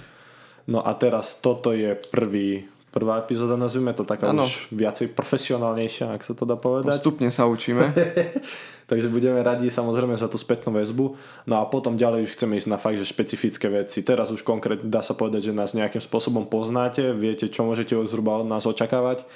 No 0.66 0.82
a 0.82 0.90
teraz 0.98 1.38
toto 1.38 1.70
je 1.70 1.94
prvý 2.10 2.66
prvá 2.90 3.22
epizóda, 3.22 3.54
nazvime 3.54 3.94
to 3.94 4.02
taká 4.02 4.34
ano. 4.34 4.46
už 4.46 4.74
viacej 4.74 5.14
profesionálnejšia, 5.14 6.18
ak 6.18 6.26
sa 6.26 6.34
to 6.34 6.44
dá 6.46 6.58
povedať. 6.58 6.90
Postupne 6.90 7.30
sa 7.30 7.46
učíme. 7.46 7.94
Takže 8.90 9.06
budeme 9.14 9.38
radi 9.46 9.70
samozrejme 9.70 10.18
za 10.18 10.26
tú 10.26 10.42
spätnú 10.42 10.74
väzbu. 10.74 11.14
No 11.46 11.62
a 11.62 11.70
potom 11.70 11.94
ďalej 11.94 12.26
už 12.26 12.34
chceme 12.34 12.58
ísť 12.58 12.70
na 12.74 12.82
fakt, 12.82 12.98
že 12.98 13.06
špecifické 13.06 13.70
veci. 13.70 14.02
Teraz 14.02 14.34
už 14.34 14.42
konkrétne 14.42 14.90
dá 14.90 15.06
sa 15.06 15.14
povedať, 15.14 15.54
že 15.54 15.58
nás 15.58 15.78
nejakým 15.78 16.02
spôsobom 16.02 16.50
poznáte, 16.50 17.14
viete, 17.14 17.46
čo 17.46 17.70
môžete 17.70 17.94
zhruba 18.10 18.42
od 18.42 18.50
nás 18.50 18.66
očakávať. 18.66 19.30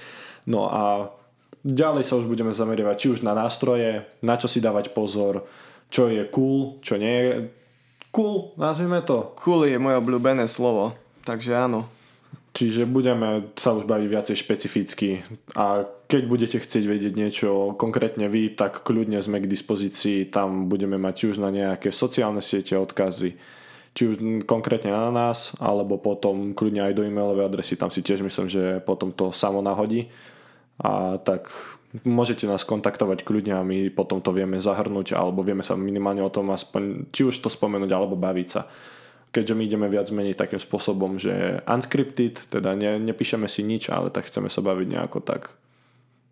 No 0.50 0.74
a 0.74 1.14
ďalej 1.62 2.10
sa 2.10 2.18
už 2.18 2.26
budeme 2.26 2.50
zameriavať 2.50 2.96
či 2.98 3.08
už 3.14 3.20
na 3.22 3.38
nástroje, 3.38 4.10
na 4.26 4.36
čo 4.42 4.50
si 4.50 4.58
dávať 4.58 4.90
pozor, 4.98 5.46
čo 5.94 6.10
je 6.10 6.26
cool, 6.34 6.82
čo 6.82 6.98
nie 6.98 7.18
je 7.22 7.32
cool, 8.10 8.58
nazvime 8.58 9.06
to. 9.06 9.38
Cool 9.38 9.70
je 9.70 9.78
moje 9.78 10.02
obľúbené 10.02 10.50
slovo, 10.50 10.98
takže 11.22 11.54
áno. 11.54 11.86
Čiže 12.54 12.86
budeme 12.86 13.50
sa 13.58 13.74
už 13.74 13.90
baviť 13.90 14.08
viacej 14.10 14.36
špecificky 14.38 15.26
a 15.58 15.90
keď 16.06 16.22
budete 16.30 16.58
chcieť 16.62 16.86
vedieť 16.86 17.14
niečo 17.18 17.50
konkrétne 17.74 18.30
vy, 18.30 18.54
tak 18.54 18.86
kľudne 18.86 19.18
sme 19.26 19.42
k 19.42 19.50
dispozícii, 19.50 20.30
tam 20.30 20.70
budeme 20.70 21.02
mať 21.02 21.14
či 21.18 21.26
už 21.34 21.38
na 21.42 21.50
nejaké 21.50 21.90
sociálne 21.90 22.46
siete 22.46 22.78
odkazy, 22.78 23.34
či 23.98 24.02
už 24.06 24.46
konkrétne 24.46 24.94
na 24.94 25.10
nás, 25.10 25.58
alebo 25.58 25.98
potom 25.98 26.54
kľudne 26.54 26.86
aj 26.86 26.94
do 26.94 27.02
e-mailovej 27.02 27.50
adresy, 27.50 27.74
tam 27.74 27.90
si 27.90 28.06
tiež 28.06 28.22
myslím, 28.22 28.46
že 28.46 28.86
potom 28.86 29.10
to 29.10 29.34
samo 29.34 29.66
nahodí. 29.66 30.14
A 30.78 31.18
tak 31.22 31.50
môžete 32.02 32.50
nás 32.50 32.66
kontaktovať 32.66 33.22
kľudne 33.22 33.54
a 33.54 33.62
my 33.62 33.94
potom 33.94 34.18
to 34.18 34.34
vieme 34.34 34.58
zahrnúť 34.58 35.14
alebo 35.14 35.46
vieme 35.46 35.62
sa 35.62 35.78
minimálne 35.78 36.26
o 36.26 36.34
tom 36.34 36.50
aspoň, 36.50 37.14
či 37.14 37.30
už 37.30 37.38
to 37.46 37.54
spomenúť 37.54 37.92
alebo 37.94 38.18
baviť 38.18 38.48
sa. 38.50 38.66
Keďže 39.34 39.54
my 39.54 39.64
ideme 39.66 39.88
viac 39.90 40.10
menej 40.14 40.38
takým 40.38 40.62
spôsobom, 40.62 41.18
že 41.18 41.62
unscripted, 41.66 42.50
teda 42.54 42.78
ne, 42.78 43.02
nepíšeme 43.02 43.50
si 43.50 43.66
nič, 43.66 43.90
ale 43.90 44.14
tak 44.14 44.30
chceme 44.30 44.50
sa 44.50 44.62
baviť 44.62 44.88
nejako 44.90 45.20
tak 45.22 45.54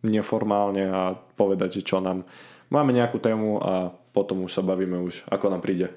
neformálne 0.01 0.85
a 0.89 1.01
povedať, 1.37 1.81
že 1.81 1.93
čo 1.93 2.01
nám 2.01 2.25
máme 2.73 2.95
nejakú 2.95 3.21
tému 3.21 3.61
a 3.61 3.93
potom 4.15 4.47
už 4.47 4.53
sa 4.53 4.63
bavíme 4.65 4.97
už, 5.03 5.27
ako 5.29 5.45
nám 5.53 5.61
príde. 5.61 5.93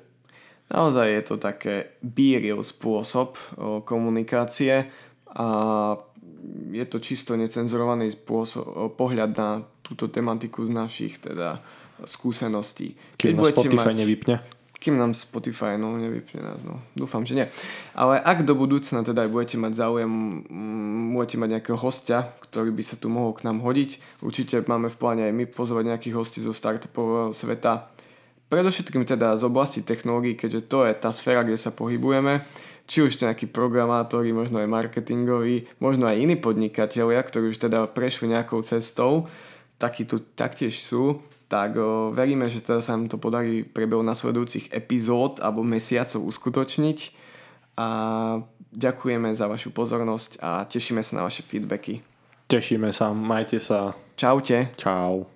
Naozaj 0.68 1.06
je 1.08 1.22
to 1.24 1.36
také 1.36 1.74
bíril 2.00 2.64
spôsob 2.64 3.36
komunikácie 3.84 4.88
a 5.28 5.46
je 6.74 6.84
to 6.84 6.98
čisto 6.98 7.38
necenzurovaný 7.38 8.12
spôsob, 8.12 8.94
pohľad 8.98 9.30
na 9.36 9.48
túto 9.84 10.08
tematiku 10.08 10.64
z 10.64 10.72
našich 10.72 11.20
teda 11.20 11.60
skúseností. 12.02 12.98
Keď 13.20 13.32
Keď 13.36 13.52
Spotify 13.54 13.92
mať, 13.94 14.00
nevypne? 14.00 14.34
Kým 14.84 15.00
nám 15.00 15.16
Spotify 15.16 15.80
no, 15.80 15.96
nevypne 15.96 16.44
nás, 16.44 16.60
no. 16.66 16.82
Dúfam, 16.92 17.24
že 17.24 17.32
nie. 17.38 17.46
Ale 17.96 18.20
ak 18.20 18.44
do 18.44 18.52
budúcna 18.52 19.00
teda 19.00 19.24
aj 19.24 19.30
budete 19.32 19.56
mať 19.56 19.72
záujem, 19.80 20.12
budete 21.16 21.40
mať 21.40 21.48
nejakého 21.56 21.78
hostia, 21.80 22.36
ktorý 22.44 22.74
by 22.74 22.84
sa 22.84 23.00
tu 23.00 23.08
mohol 23.08 23.32
k 23.32 23.48
nám 23.48 23.64
hodiť, 23.64 24.20
určite 24.20 24.60
máme 24.68 24.92
v 24.92 24.98
pláne 25.00 25.22
aj 25.24 25.32
my 25.32 25.44
pozvať 25.48 25.88
nejakých 25.88 26.14
hostí 26.18 26.44
zo 26.44 26.52
startupového 26.52 27.32
sveta, 27.32 27.88
predovšetkým 28.52 29.08
teda 29.08 29.40
z 29.40 29.42
oblasti 29.48 29.80
technológií, 29.80 30.36
keďže 30.36 30.68
to 30.68 30.84
je 30.84 30.92
tá 30.92 31.10
sféra, 31.16 31.48
kde 31.48 31.56
sa 31.56 31.72
pohybujeme 31.72 32.44
či 32.84 33.00
už 33.00 33.16
to 33.16 33.26
nejakí 33.26 33.48
programátori, 33.48 34.36
možno 34.36 34.60
aj 34.60 34.68
marketingoví, 34.68 35.68
možno 35.80 36.04
aj 36.04 36.20
iní 36.20 36.36
podnikatelia, 36.36 37.20
ktorí 37.24 37.56
už 37.56 37.58
teda 37.68 37.88
prešli 37.88 38.28
nejakou 38.28 38.60
cestou, 38.60 39.26
takí 39.80 40.04
tu 40.04 40.20
taktiež 40.20 40.80
sú, 40.84 41.24
tak 41.48 41.76
o, 41.76 42.12
veríme, 42.12 42.48
že 42.48 42.64
teda 42.64 42.80
sa 42.84 42.96
nám 42.96 43.08
to 43.08 43.16
podarí 43.20 43.64
priebehu 43.64 44.04
nasledujúcich 44.04 44.72
epizód 44.72 45.40
alebo 45.40 45.64
mesiacov 45.64 46.24
uskutočniť 46.24 46.98
a 47.80 47.88
ďakujeme 48.74 49.30
za 49.32 49.46
vašu 49.46 49.70
pozornosť 49.70 50.42
a 50.42 50.64
tešíme 50.66 51.00
sa 51.00 51.20
na 51.20 51.26
vaše 51.26 51.46
feedbacky. 51.46 52.02
Tešíme 52.48 52.92
sa, 52.92 53.16
majte 53.16 53.56
sa. 53.60 53.96
Čaute. 54.14 54.76
Čau. 54.76 55.33